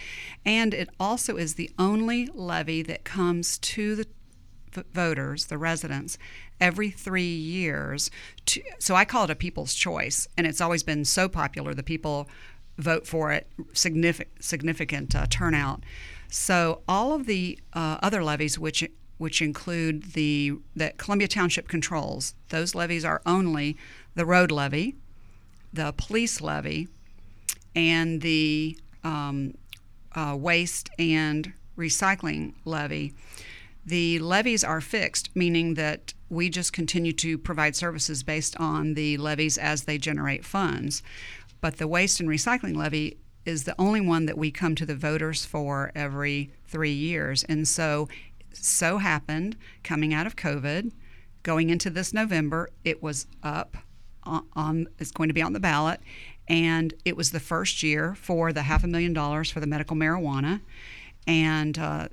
and 0.44 0.72
it 0.72 0.88
also 1.00 1.36
is 1.36 1.54
the 1.54 1.70
only 1.78 2.28
levy 2.34 2.82
that 2.82 3.04
comes 3.04 3.58
to 3.58 3.96
the 3.96 4.06
voters, 4.92 5.46
the 5.46 5.58
residents, 5.58 6.18
every 6.60 6.90
three 6.90 7.34
years. 7.34 8.10
To, 8.46 8.62
so 8.78 8.94
I 8.94 9.04
call 9.04 9.24
it 9.24 9.30
a 9.30 9.34
people's 9.34 9.74
choice, 9.74 10.28
and 10.36 10.46
it's 10.46 10.60
always 10.60 10.82
been 10.82 11.04
so 11.04 11.28
popular. 11.28 11.74
The 11.74 11.82
people 11.82 12.28
vote 12.78 13.06
for 13.06 13.32
it, 13.32 13.48
significant 13.72 14.44
significant 14.44 15.14
uh, 15.14 15.26
turnout. 15.28 15.82
So 16.28 16.82
all 16.88 17.12
of 17.14 17.26
the 17.26 17.58
uh, 17.72 17.98
other 18.02 18.22
levies, 18.22 18.58
which 18.58 18.84
which 19.18 19.40
include 19.40 20.12
the 20.12 20.54
that 20.74 20.98
Columbia 20.98 21.28
Township 21.28 21.68
controls, 21.68 22.34
those 22.48 22.74
levies 22.74 23.04
are 23.04 23.22
only 23.24 23.76
the 24.14 24.26
road 24.26 24.50
levy, 24.50 24.96
the 25.72 25.92
police 25.96 26.40
levy, 26.40 26.88
and 27.74 28.20
the 28.22 28.78
um, 29.04 29.54
uh, 30.14 30.36
waste 30.38 30.90
and 30.98 31.52
recycling 31.76 32.54
levy. 32.64 33.14
The 33.86 34.18
levies 34.18 34.64
are 34.64 34.80
fixed, 34.80 35.30
meaning 35.36 35.74
that 35.74 36.12
we 36.28 36.50
just 36.50 36.72
continue 36.72 37.12
to 37.12 37.38
provide 37.38 37.76
services 37.76 38.24
based 38.24 38.56
on 38.56 38.94
the 38.94 39.16
levies 39.16 39.56
as 39.56 39.84
they 39.84 39.96
generate 39.96 40.44
funds. 40.44 41.04
But 41.60 41.76
the 41.76 41.86
waste 41.86 42.18
and 42.18 42.28
recycling 42.28 42.76
levy 42.76 43.18
is 43.44 43.62
the 43.62 43.76
only 43.78 44.00
one 44.00 44.26
that 44.26 44.36
we 44.36 44.50
come 44.50 44.74
to 44.74 44.86
the 44.86 44.96
voters 44.96 45.46
for 45.46 45.92
every 45.94 46.50
three 46.66 46.92
years. 46.92 47.44
And 47.44 47.66
so, 47.68 48.08
so 48.52 48.98
happened 48.98 49.56
coming 49.84 50.12
out 50.12 50.26
of 50.26 50.34
COVID, 50.34 50.90
going 51.44 51.70
into 51.70 51.88
this 51.88 52.12
November, 52.12 52.68
it 52.84 53.00
was 53.00 53.28
up 53.44 53.76
on, 54.24 54.88
it's 54.98 55.12
going 55.12 55.28
to 55.28 55.34
be 55.34 55.42
on 55.42 55.52
the 55.52 55.60
ballot, 55.60 56.00
and 56.48 56.92
it 57.04 57.16
was 57.16 57.30
the 57.30 57.38
first 57.38 57.84
year 57.84 58.16
for 58.16 58.52
the 58.52 58.62
half 58.62 58.82
a 58.82 58.88
million 58.88 59.12
dollars 59.12 59.48
for 59.48 59.60
the 59.60 59.66
medical 59.68 59.96
marijuana, 59.96 60.60
and 61.28 61.78
uh, 61.78 62.08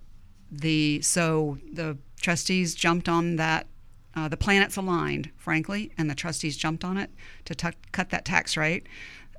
the 0.61 1.01
so 1.01 1.57
the 1.71 1.97
trustees 2.21 2.75
jumped 2.75 3.09
on 3.09 3.35
that. 3.37 3.67
Uh, 4.15 4.27
the 4.27 4.37
planets 4.37 4.77
aligned, 4.77 5.31
frankly, 5.37 5.91
and 5.97 6.07
the 6.07 6.13
trustees 6.13 6.55
jumped 6.55 6.83
on 6.83 6.97
it 6.97 7.09
to 7.45 7.55
tuck 7.55 7.75
cut 7.91 8.11
that 8.11 8.23
tax 8.23 8.55
rate 8.55 8.85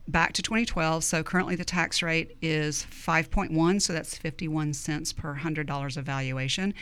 back 0.06 0.34
to 0.34 0.42
2012. 0.42 1.02
So 1.02 1.22
currently 1.22 1.56
the 1.56 1.64
tax 1.64 2.02
rate 2.02 2.36
is 2.42 2.86
5.1, 2.90 3.80
so 3.80 3.92
that's 3.92 4.16
51 4.18 4.74
cents 4.74 5.12
per 5.12 5.34
$100 5.36 5.96
of 5.96 6.04
valuation. 6.04 6.74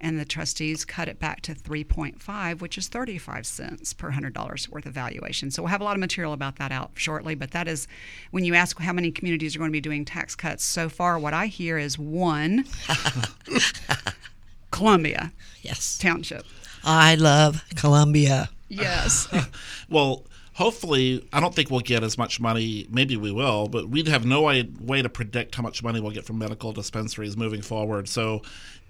And 0.00 0.18
the 0.18 0.24
trustees 0.24 0.84
cut 0.84 1.08
it 1.08 1.18
back 1.18 1.42
to 1.42 1.54
3.5, 1.54 2.60
which 2.60 2.78
is 2.78 2.88
35 2.88 3.46
cents 3.46 3.92
per 3.92 4.10
$100 4.12 4.68
worth 4.70 4.86
of 4.86 4.94
valuation. 4.94 5.50
So 5.50 5.62
we'll 5.62 5.70
have 5.70 5.82
a 5.82 5.84
lot 5.84 5.94
of 5.94 6.00
material 6.00 6.32
about 6.32 6.56
that 6.56 6.72
out 6.72 6.92
shortly. 6.94 7.34
But 7.34 7.50
that 7.50 7.68
is 7.68 7.86
when 8.30 8.44
you 8.44 8.54
ask 8.54 8.78
how 8.78 8.94
many 8.94 9.10
communities 9.10 9.54
are 9.54 9.58
going 9.58 9.70
to 9.70 9.72
be 9.72 9.80
doing 9.80 10.04
tax 10.06 10.34
cuts, 10.34 10.64
so 10.64 10.88
far 10.88 11.18
what 11.18 11.34
I 11.34 11.46
hear 11.46 11.76
is 11.76 11.98
one 11.98 12.64
Columbia 14.70 15.32
Yes. 15.62 15.98
Township. 15.98 16.46
I 16.82 17.14
love 17.16 17.62
Columbia. 17.76 18.48
Yes. 18.68 19.28
Well, 19.90 20.24
hopefully, 20.60 21.26
I 21.32 21.40
don't 21.40 21.54
think 21.54 21.70
we'll 21.70 21.80
get 21.80 22.02
as 22.02 22.18
much 22.18 22.38
money. 22.38 22.86
Maybe 22.90 23.16
we 23.16 23.32
will, 23.32 23.66
but 23.66 23.88
we'd 23.88 24.08
have 24.08 24.26
no 24.26 24.42
way, 24.42 24.62
to 24.62 25.08
predict 25.08 25.54
how 25.54 25.62
much 25.62 25.82
money 25.82 26.00
we'll 26.00 26.12
get 26.12 26.26
from 26.26 26.36
medical 26.36 26.70
dispensaries 26.72 27.34
moving 27.34 27.62
forward. 27.62 28.10
So 28.10 28.42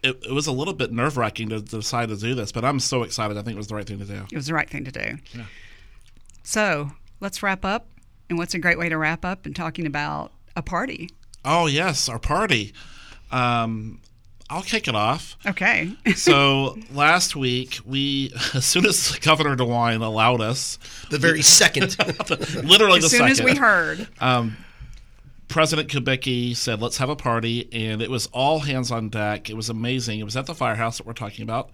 it, 0.03 0.21
it 0.25 0.33
was 0.33 0.49
a 0.49 0.53
little 0.53 0.75
bit 0.75 0.91
nerve 0.91 1.17
wracking 1.17 1.51
to 1.51 1.61
decide 1.61 2.09
to 2.09 2.17
do 2.17 2.35
this, 2.35 2.51
but 2.51 2.65
I'm 2.65 2.81
so 2.81 3.05
excited. 3.05 3.39
I 3.39 3.43
think 3.43 3.55
it 3.55 3.59
was 3.59 3.69
the 3.69 3.77
right 3.77 3.87
thing 3.87 4.01
to 4.01 4.05
do. 4.05 4.27
It 4.33 4.37
was 4.37 4.49
the 4.49 4.55
right 4.55 4.69
thing 4.69 4.85
to 4.85 4.91
do. 4.91 5.19
Yeah. 5.33 5.45
So 6.43 6.91
let's 7.21 7.41
wrap 7.41 7.65
up. 7.65 7.87
And 8.29 8.37
what's 8.37 8.55
a 8.55 8.59
great 8.59 8.79
way 8.79 8.89
to 8.89 8.99
wrap 8.99 9.25
up 9.25 9.47
and 9.47 9.55
talking 9.55 9.87
about 9.87 10.33
a 10.57 10.63
party? 10.63 11.11
Oh, 11.45 11.67
yes, 11.67 12.09
our 12.09 12.19
party. 12.19 12.73
Um, 13.31 14.01
I'll 14.51 14.63
kick 14.63 14.89
it 14.89 14.95
off. 14.95 15.37
Okay. 15.47 15.93
So 16.17 16.77
last 16.93 17.37
week, 17.37 17.79
we, 17.87 18.33
as 18.55 18.67
soon 18.67 18.85
as 18.85 19.17
Governor 19.21 19.57
DeWine 19.57 20.05
allowed 20.05 20.41
us, 20.41 20.79
The 21.09 21.19
very 21.19 21.41
second. 21.41 21.97
literally 22.65 22.99
as 22.99 23.05
the 23.05 23.09
soon 23.11 23.29
as 23.29 23.41
we 23.41 23.55
heard. 23.57 24.09
Um, 24.21 24.57
President 25.49 25.89
Kubicki 25.89 26.55
said, 26.55 26.81
"Let's 26.81 26.99
have 26.99 27.09
a 27.09 27.17
party," 27.17 27.69
and 27.73 28.01
it 28.03 28.11
was 28.11 28.27
all 28.29 28.61
hands 28.61 28.91
on 28.93 29.09
deck. 29.09 29.51
It 29.51 29.55
was 29.55 29.69
amazing. 29.69 30.21
It 30.21 30.25
was 30.25 30.37
at 30.37 30.47
the 30.47 30.55
firehouse 30.55 30.99
that 30.99 31.07
we're 31.07 31.13
talking 31.13 31.43
about, 31.43 31.71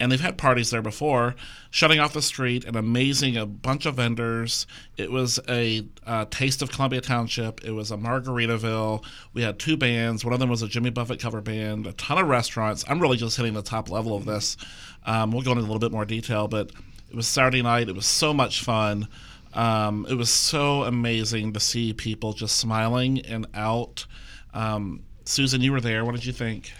and 0.00 0.10
they've 0.10 0.20
had 0.20 0.38
parties 0.38 0.70
there 0.70 0.80
before, 0.80 1.36
shutting 1.70 2.00
off 2.00 2.14
the 2.14 2.22
street, 2.22 2.64
and 2.64 2.74
amazing 2.74 3.36
a 3.36 3.44
bunch 3.44 3.84
of 3.84 3.96
vendors. 3.96 4.66
It 4.96 5.12
was 5.12 5.38
a 5.46 5.86
uh, 6.06 6.24
taste 6.30 6.62
of 6.62 6.72
Columbia 6.72 7.02
Township. 7.02 7.62
It 7.62 7.72
was 7.72 7.90
a 7.90 7.96
Margaritaville. 7.96 9.04
We 9.34 9.42
had 9.42 9.58
two 9.58 9.76
bands. 9.76 10.24
One 10.24 10.32
of 10.32 10.40
them 10.40 10.48
was 10.48 10.62
a 10.62 10.68
Jimmy 10.68 10.90
Buffett 10.90 11.20
cover 11.20 11.42
band. 11.42 11.86
A 11.86 11.92
ton 11.92 12.18
of 12.18 12.26
restaurants. 12.26 12.82
I'm 12.88 12.98
really 12.98 13.18
just 13.18 13.36
hitting 13.36 13.52
the 13.52 13.62
top 13.62 13.90
level 13.90 14.16
of 14.16 14.24
this. 14.24 14.56
Um, 15.04 15.30
we'll 15.30 15.42
go 15.42 15.52
into 15.52 15.60
a 15.62 15.68
little 15.68 15.78
bit 15.78 15.92
more 15.92 16.06
detail, 16.06 16.48
but 16.48 16.72
it 17.10 17.14
was 17.14 17.28
Saturday 17.28 17.60
night. 17.62 17.88
It 17.88 17.94
was 17.94 18.06
so 18.06 18.32
much 18.32 18.62
fun. 18.64 19.06
Um, 19.52 20.06
it 20.08 20.14
was 20.14 20.30
so 20.30 20.84
amazing 20.84 21.52
to 21.52 21.60
see 21.60 21.92
people 21.92 22.32
just 22.32 22.56
smiling 22.56 23.20
and 23.20 23.46
out. 23.52 24.06
Um, 24.54 25.02
Susan, 25.24 25.60
you 25.60 25.72
were 25.72 25.80
there. 25.80 26.04
What 26.04 26.14
did 26.14 26.24
you 26.24 26.32
think? 26.32 26.72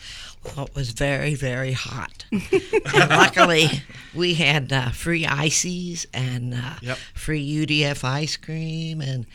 Well, 0.44 0.66
it 0.66 0.74
was 0.74 0.90
very, 0.90 1.35
very 1.35 1.72
hot. 1.72 2.24
and 2.33 3.11
luckily, 3.11 3.66
we 4.14 4.35
had 4.35 4.72
uh, 4.72 4.90
free 4.90 5.26
ices 5.26 6.07
and 6.14 6.55
uh, 6.55 6.74
Yep. 6.81 6.98
free 7.14 7.66
UDF 7.66 8.03
ice 8.05 8.37
cream 8.37 9.00
and 9.03 9.26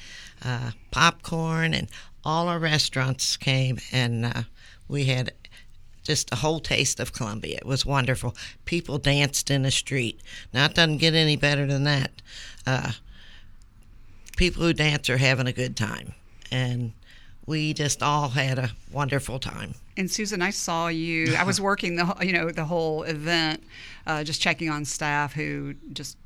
uh, 0.43 0.71
popcorn, 0.91 1.73
and 1.75 1.87
all 2.23 2.47
our 2.47 2.57
restaurants 2.59 3.37
came, 3.37 3.77
and 3.91 4.25
uh, 4.25 4.43
we 4.87 5.05
had 5.05 5.31
just 6.03 6.31
a 6.31 6.37
whole 6.37 6.59
taste 6.59 6.99
of 6.99 7.13
Columbia. 7.13 7.57
It 7.57 7.65
was 7.65 7.85
wonderful. 7.85 8.35
People 8.65 8.97
danced 8.97 9.49
in 9.51 9.61
the 9.63 9.71
street. 9.71 10.19
Now, 10.53 10.65
it 10.65 10.73
doesn't 10.75 10.97
get 10.97 11.13
any 11.13 11.35
better 11.35 11.65
than 11.67 11.83
that. 11.83 12.11
Uh, 12.65 12.91
people 14.37 14.63
who 14.63 14.73
dance 14.73 15.09
are 15.09 15.17
having 15.17 15.47
a 15.47 15.53
good 15.53 15.75
time, 15.77 16.13
and 16.51 16.93
we 17.45 17.73
just 17.73 18.01
all 18.03 18.29
had 18.29 18.57
a 18.59 18.71
wonderful 18.91 19.37
time. 19.39 19.75
And 19.97 20.09
Susan, 20.11 20.41
I 20.41 20.49
saw 20.49 20.87
you. 20.87 21.35
I 21.35 21.43
was 21.43 21.59
working 21.69 21.95
the 21.95 22.05
whole- 22.05 22.23
you 22.23 22.33
know 22.33 22.49
the 22.51 22.65
whole 22.65 23.03
event, 23.03 23.63
uh, 24.05 24.23
just 24.23 24.41
checking 24.41 24.69
on 24.69 24.85
staff 24.85 25.33
who 25.33 25.75
just 25.93 26.17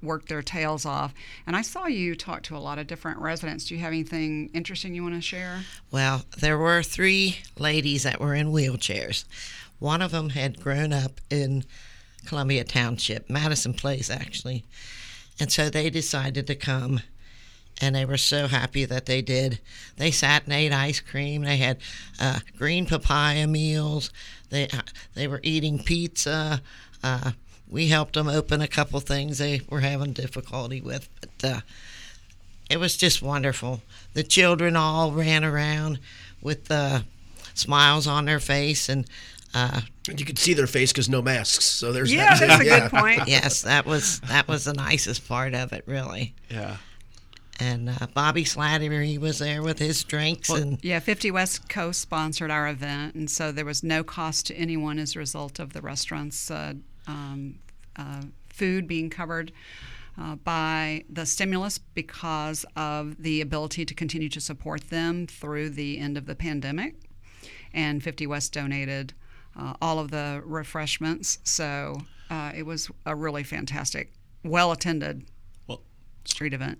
worked 0.00 0.28
their 0.28 0.42
tails 0.42 0.86
off. 0.86 1.12
And 1.46 1.54
I 1.56 1.62
saw 1.62 1.86
you 1.86 2.14
talk 2.14 2.42
to 2.44 2.56
a 2.56 2.58
lot 2.58 2.78
of 2.78 2.86
different 2.86 3.18
residents. 3.18 3.66
Do 3.66 3.74
you 3.74 3.80
have 3.80 3.88
anything 3.92 4.48
interesting 4.54 4.94
you 4.94 5.02
want 5.02 5.16
to 5.16 5.20
share? 5.20 5.62
Well, 5.90 6.22
there 6.38 6.56
were 6.56 6.82
three 6.82 7.38
ladies 7.58 8.04
that 8.04 8.20
were 8.20 8.34
in 8.34 8.48
wheelchairs. 8.52 9.24
One 9.80 10.00
of 10.00 10.12
them 10.12 10.30
had 10.30 10.60
grown 10.60 10.92
up 10.92 11.20
in 11.30 11.64
Columbia 12.26 12.62
Township, 12.64 13.28
Madison 13.28 13.74
Place, 13.74 14.08
actually. 14.08 14.64
And 15.40 15.50
so 15.50 15.68
they 15.68 15.90
decided 15.90 16.46
to 16.46 16.54
come, 16.54 17.00
and 17.80 17.94
they 17.94 18.04
were 18.04 18.16
so 18.18 18.46
happy 18.46 18.84
that 18.84 19.06
they 19.06 19.22
did. 19.22 19.58
They 19.96 20.10
sat 20.10 20.44
and 20.44 20.52
ate 20.52 20.72
ice 20.72 21.00
cream. 21.00 21.42
They 21.42 21.56
had 21.56 21.78
uh, 22.20 22.40
green 22.56 22.86
papaya 22.86 23.46
meals. 23.46 24.10
They 24.50 24.68
uh, 24.68 24.82
they 25.14 25.26
were 25.26 25.40
eating 25.42 25.78
pizza. 25.82 26.60
Uh, 27.02 27.32
we 27.68 27.88
helped 27.88 28.14
them 28.14 28.28
open 28.28 28.60
a 28.60 28.68
couple 28.68 29.00
things 29.00 29.38
they 29.38 29.62
were 29.70 29.80
having 29.80 30.12
difficulty 30.12 30.80
with, 30.80 31.08
but 31.20 31.48
uh, 31.48 31.60
it 32.70 32.78
was 32.78 32.96
just 32.96 33.22
wonderful. 33.22 33.80
The 34.14 34.22
children 34.22 34.76
all 34.76 35.10
ran 35.12 35.42
around 35.44 35.98
with 36.42 36.70
uh, 36.70 37.00
smiles 37.54 38.06
on 38.06 38.26
their 38.26 38.40
face 38.40 38.88
and 38.88 39.06
uh, 39.54 39.80
And 40.08 40.18
you 40.20 40.24
could 40.26 40.38
see 40.38 40.54
their 40.54 40.66
face 40.66 40.92
because 40.92 41.08
no 41.08 41.20
masks. 41.22 41.64
So 41.66 41.92
there's 41.92 42.12
Yeah, 42.12 42.34
that. 42.38 42.46
that's 42.46 42.62
a 42.62 42.64
Yeah. 42.66 42.80
good 42.88 42.90
point. 42.90 43.22
yes, 43.26 43.62
that 43.62 43.84
was 43.86 44.20
that 44.20 44.46
was 44.48 44.64
the 44.64 44.72
nicest 44.74 45.26
part 45.26 45.54
of 45.54 45.72
it, 45.72 45.84
really. 45.86 46.34
Yeah. 46.50 46.76
And 47.60 47.90
uh, 47.90 48.06
Bobby 48.14 48.44
Slattery 48.44 49.18
was 49.18 49.38
there 49.38 49.62
with 49.62 49.78
his 49.78 50.02
drinks, 50.04 50.48
and 50.48 50.82
Yeah, 50.82 50.98
50 50.98 51.30
West 51.30 51.68
co 51.68 51.92
sponsored 51.92 52.50
our 52.50 52.68
event, 52.68 53.14
and 53.14 53.30
so 53.30 53.52
there 53.52 53.64
was 53.64 53.82
no 53.82 54.02
cost 54.02 54.46
to 54.46 54.54
anyone 54.54 54.98
as 54.98 55.14
a 55.14 55.18
result 55.18 55.58
of 55.58 55.72
the 55.72 55.80
restaurant's 55.82 56.50
uh, 56.50 56.74
um, 57.06 57.58
uh, 57.96 58.22
food 58.48 58.86
being 58.86 59.10
covered. 59.10 59.52
Uh, 60.20 60.36
by 60.36 61.02
the 61.08 61.24
stimulus 61.24 61.78
because 61.78 62.66
of 62.76 63.22
the 63.22 63.40
ability 63.40 63.82
to 63.86 63.94
continue 63.94 64.28
to 64.28 64.42
support 64.42 64.90
them 64.90 65.26
through 65.26 65.70
the 65.70 65.98
end 65.98 66.18
of 66.18 66.26
the 66.26 66.34
pandemic. 66.34 66.94
And 67.72 68.02
50 68.02 68.26
West 68.26 68.52
donated 68.52 69.14
uh, 69.58 69.72
all 69.80 69.98
of 69.98 70.10
the 70.10 70.42
refreshments. 70.44 71.38
So 71.44 71.96
uh, 72.28 72.52
it 72.54 72.64
was 72.64 72.90
a 73.06 73.14
really 73.14 73.42
fantastic, 73.42 74.12
well 74.44 74.70
attended 74.70 75.24
Well, 75.66 75.80
street 76.26 76.52
event. 76.52 76.78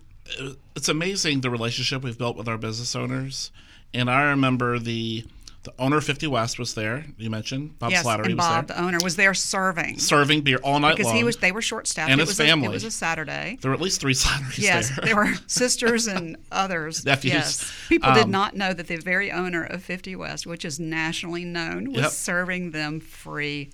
It's 0.76 0.88
amazing 0.88 1.40
the 1.40 1.50
relationship 1.50 2.02
we've 2.02 2.18
built 2.18 2.36
with 2.36 2.48
our 2.48 2.58
business 2.58 2.94
owners. 2.96 3.50
And 3.94 4.10
I 4.10 4.22
remember 4.22 4.78
the 4.78 5.24
the 5.64 5.72
owner 5.78 5.98
of 5.98 6.02
50 6.04 6.26
West 6.26 6.58
was 6.58 6.74
there. 6.74 7.04
You 7.16 7.30
mentioned 7.30 7.78
Bob 7.78 7.92
yes, 7.92 8.04
Slattery 8.04 8.24
and 8.26 8.34
was 8.34 8.44
Bob, 8.44 8.66
there, 8.66 8.76
the 8.76 8.82
owner, 8.82 8.98
was 9.04 9.14
there 9.14 9.32
serving. 9.32 9.96
serving 10.00 10.40
beer 10.40 10.58
all 10.64 10.80
night 10.80 10.96
because 10.96 11.06
long. 11.06 11.14
he 11.16 11.22
was 11.22 11.36
they 11.36 11.52
were 11.52 11.62
short 11.62 11.86
staffed 11.86 12.10
And 12.10 12.20
it 12.20 12.22
his 12.26 12.30
was 12.30 12.40
A, 12.40 12.46
family. 12.48 12.66
it 12.66 12.72
was 12.72 12.82
a 12.84 12.90
Saturday. 12.90 13.58
there 13.60 13.70
were 13.70 13.74
at 13.76 13.80
least 13.80 14.00
three 14.00 14.12
Slatterys 14.14 14.58
Yes, 14.58 14.88
there. 14.96 15.04
there 15.04 15.14
were 15.16 15.34
sisters 15.46 16.08
and 16.08 16.36
others. 16.52 17.04
Nephews. 17.06 17.32
Yes, 17.34 17.72
people 17.88 18.12
did 18.12 18.24
Um, 18.24 18.30
not 18.32 18.56
know 18.56 18.72
that 18.72 18.88
the 18.88 18.96
very 18.96 19.30
owner 19.30 19.62
of 19.62 19.84
50 19.84 20.16
West, 20.16 20.48
which 20.48 20.64
is 20.64 20.80
nationally 20.80 21.44
known, 21.44 21.92
was 21.92 22.00
Yep. 22.02 22.10
serving 22.10 22.70
them 22.72 22.98
free. 22.98 23.70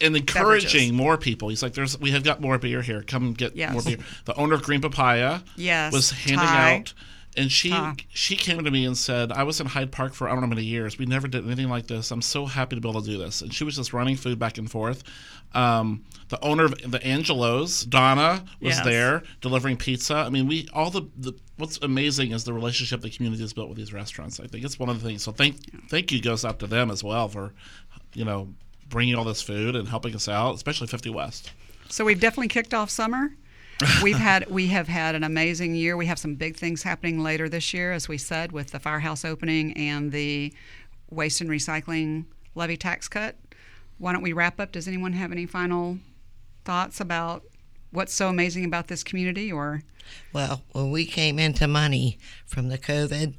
And 0.00 0.16
encouraging 0.16 0.70
beverages. 0.70 0.92
more 0.92 1.16
people. 1.18 1.48
He's 1.48 1.62
like, 1.62 1.74
"There's, 1.74 1.98
we 1.98 2.10
have 2.12 2.24
got 2.24 2.40
more 2.40 2.58
beer 2.58 2.82
here. 2.82 3.02
Come 3.02 3.32
get 3.34 3.54
Yes. 3.56 3.72
more 3.72 3.82
beer." 3.82 3.98
The 4.24 4.34
owner 4.36 4.54
of 4.54 4.62
Green 4.62 4.80
Papaya 4.80 5.40
Yes, 5.56 5.92
was 5.92 6.10
handing 6.10 6.38
Ty. 6.46 6.74
out, 6.76 6.94
and 7.36 7.50
she 7.52 7.70
Ty. 7.70 7.94
she 8.12 8.36
came 8.36 8.64
to 8.64 8.70
me 8.70 8.84
and 8.84 8.96
said, 8.96 9.30
"I 9.32 9.42
was 9.44 9.60
in 9.60 9.66
Hyde 9.66 9.92
Park 9.92 10.14
for 10.14 10.28
I 10.28 10.32
don't 10.32 10.40
know 10.40 10.46
how 10.46 10.54
many 10.54 10.64
years. 10.64 10.98
We 10.98 11.06
never 11.06 11.28
did 11.28 11.44
anything 11.44 11.68
like 11.68 11.86
this. 11.86 12.10
I'm 12.10 12.22
so 12.22 12.46
happy 12.46 12.76
to 12.76 12.80
be 12.82 12.88
able 12.88 13.02
to 13.02 13.10
do 13.10 13.18
this." 13.18 13.42
And 13.42 13.52
she 13.54 13.64
was 13.64 13.76
just 13.76 13.92
running 13.92 14.16
food 14.16 14.38
back 14.38 14.58
and 14.58 14.70
forth. 14.70 15.02
Um, 15.54 16.04
the 16.30 16.42
owner 16.42 16.64
of 16.64 16.90
the 16.90 17.06
Angelos, 17.06 17.84
Donna, 17.84 18.42
was 18.62 18.76
Yes. 18.76 18.84
there 18.86 19.22
delivering 19.42 19.76
pizza. 19.76 20.14
I 20.16 20.30
mean, 20.30 20.46
we 20.48 20.66
all 20.72 20.90
the, 20.90 21.02
the 21.18 21.34
what's 21.58 21.78
amazing 21.82 22.32
is 22.32 22.44
the 22.44 22.54
relationship 22.54 23.02
the 23.02 23.10
community 23.10 23.42
has 23.42 23.52
built 23.52 23.68
with 23.68 23.76
these 23.76 23.92
restaurants. 23.92 24.40
I 24.40 24.46
think 24.46 24.64
it's 24.64 24.78
one 24.78 24.88
of 24.88 25.00
the 25.02 25.06
things. 25.06 25.22
So 25.22 25.30
thank 25.30 25.56
thank 25.90 26.10
you 26.10 26.22
goes 26.22 26.44
out 26.46 26.58
to 26.60 26.66
them 26.66 26.90
as 26.90 27.04
well 27.04 27.28
for, 27.28 27.52
you 28.14 28.24
know, 28.24 28.48
bringing 28.92 29.16
all 29.16 29.24
this 29.24 29.42
food 29.42 29.74
and 29.74 29.88
helping 29.88 30.14
us 30.14 30.28
out, 30.28 30.54
especially 30.54 30.86
50 30.86 31.10
West. 31.10 31.50
So 31.88 32.04
we've 32.04 32.20
definitely 32.20 32.48
kicked 32.48 32.74
off 32.74 32.90
summer. 32.90 33.32
We've 34.02 34.16
had 34.16 34.46
we 34.50 34.68
have 34.68 34.86
had 34.86 35.16
an 35.16 35.24
amazing 35.24 35.74
year. 35.74 35.96
We 35.96 36.06
have 36.06 36.18
some 36.18 36.36
big 36.36 36.56
things 36.56 36.84
happening 36.84 37.18
later 37.18 37.48
this 37.48 37.74
year, 37.74 37.92
as 37.92 38.06
we 38.06 38.18
said, 38.18 38.52
with 38.52 38.70
the 38.70 38.78
firehouse 38.78 39.24
opening 39.24 39.72
and 39.76 40.12
the 40.12 40.52
waste 41.10 41.40
and 41.40 41.50
recycling 41.50 42.26
levy 42.54 42.76
tax 42.76 43.08
cut. 43.08 43.36
Why 43.98 44.12
don't 44.12 44.22
we 44.22 44.32
wrap 44.32 44.60
up? 44.60 44.72
Does 44.72 44.86
anyone 44.86 45.14
have 45.14 45.32
any 45.32 45.46
final 45.46 45.98
thoughts 46.64 47.00
about 47.00 47.44
what's 47.90 48.14
so 48.14 48.28
amazing 48.28 48.64
about 48.64 48.88
this 48.88 49.02
community? 49.02 49.50
Or 49.50 49.82
well, 50.32 50.62
when 50.72 50.90
we 50.90 51.06
came 51.06 51.38
into 51.38 51.66
money 51.66 52.18
from 52.46 52.68
the 52.68 52.78
COVID, 52.78 53.34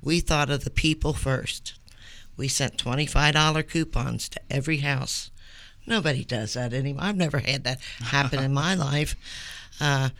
we 0.00 0.20
thought 0.20 0.50
of 0.50 0.64
the 0.64 0.70
people 0.70 1.12
first. 1.12 1.74
We 2.36 2.48
sent 2.48 2.78
twenty-five 2.78 3.34
dollar 3.34 3.62
coupons 3.62 4.28
to 4.30 4.40
every 4.50 4.78
house. 4.78 5.30
Nobody 5.86 6.24
does 6.24 6.54
that 6.54 6.72
anymore. 6.72 7.04
I've 7.04 7.16
never 7.16 7.38
had 7.38 7.64
that 7.64 7.80
happen 8.00 8.42
in 8.42 8.52
my 8.52 8.74
life, 8.90 9.16
uh, 9.80 10.10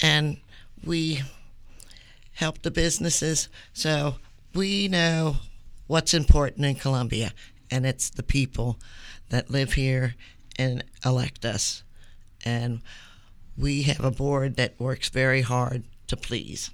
and 0.00 0.38
we 0.84 1.22
help 2.32 2.62
the 2.62 2.70
businesses. 2.70 3.48
So 3.72 4.16
we 4.54 4.88
know 4.88 5.36
what's 5.86 6.14
important 6.14 6.66
in 6.66 6.74
Columbia, 6.76 7.32
and 7.70 7.86
it's 7.86 8.10
the 8.10 8.22
people 8.22 8.78
that 9.30 9.50
live 9.50 9.74
here 9.74 10.14
and 10.58 10.84
elect 11.04 11.44
us. 11.44 11.82
And 12.44 12.80
we 13.56 13.82
have 13.82 14.04
a 14.04 14.10
board 14.10 14.56
that 14.56 14.78
works 14.78 15.08
very 15.08 15.42
hard 15.42 15.84
to 16.08 16.16
please. 16.16 16.70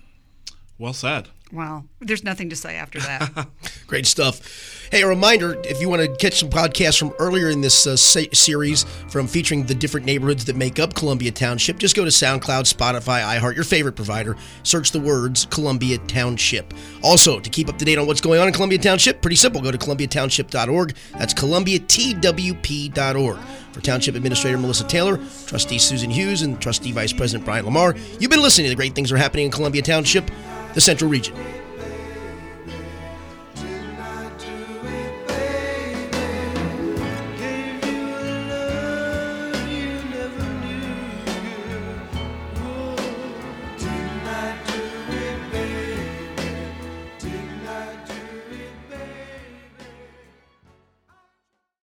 Well 0.79 0.93
said. 0.93 1.29
Well, 1.53 1.85
there's 2.01 2.25
nothing 2.25 2.51
to 2.51 2.57
say 2.57 2.77
after 2.77 2.99
that. 3.01 3.49
Great 3.87 4.07
stuff. 4.07 4.89
Hey, 4.91 5.03
a 5.03 5.07
reminder 5.07 5.61
if 5.65 5.81
you 5.81 5.89
want 5.89 6.03
to 6.03 6.09
catch 6.17 6.41
some 6.41 6.51
podcasts 6.51 6.99
from 6.99 7.13
earlier 7.19 7.51
in 7.51 7.61
this 7.61 7.87
uh, 7.87 7.97
se- 7.97 8.31
series 8.33 8.85
from 9.09 9.27
featuring 9.27 9.65
the 9.65 9.75
different 9.75 10.07
neighborhoods 10.07 10.45
that 10.47 10.57
make 10.57 10.79
up 10.79 10.95
Columbia 10.95 11.31
Township, 11.31 11.79
just 11.79 11.97
go 11.97 12.05
to 12.05 12.11
SoundCloud, 12.11 12.71
Spotify, 12.71 13.39
iHeart, 13.39 13.55
your 13.55 13.65
favorite 13.65 13.97
provider. 13.97 14.37
Search 14.63 14.91
the 14.91 15.01
words 15.01 15.47
Columbia 15.47 15.99
Township. 15.99 16.75
Also, 17.03 17.41
to 17.41 17.51
keep 17.51 17.69
up 17.69 17.79
to 17.79 17.85
date 17.85 17.99
on 17.99 18.07
what's 18.07 18.21
going 18.21 18.41
on 18.41 18.49
in 18.49 18.55
Columbia 18.55 18.79
Township, 18.79 19.23
pretty 19.23 19.37
simple. 19.37 19.61
Go 19.61 19.71
to 19.71 19.79
columbiatownship.org. 19.79 20.95
That's 21.19 21.35
columbiatwp.org. 21.35 23.39
For 23.73 23.81
Township 23.81 24.15
Administrator 24.15 24.59
Melissa 24.59 24.85
Taylor, 24.85 25.17
Trustee 25.47 25.79
Susan 25.79 26.11
Hughes, 26.11 26.43
and 26.43 26.61
Trustee 26.61 26.93
Vice 26.93 27.15
President 27.15 27.47
Brian 27.47 27.65
Lamar, 27.65 27.95
you've 28.21 28.31
been 28.31 28.43
listening 28.43 28.67
to 28.67 28.71
the 28.71 28.77
great 28.77 28.95
things 28.95 29.09
that 29.09 29.17
are 29.17 29.19
happening 29.19 29.47
in 29.47 29.51
Columbia 29.51 29.81
Township, 29.81 30.31
the 30.75 30.81
Central 30.81 31.11
Region. 31.11 31.35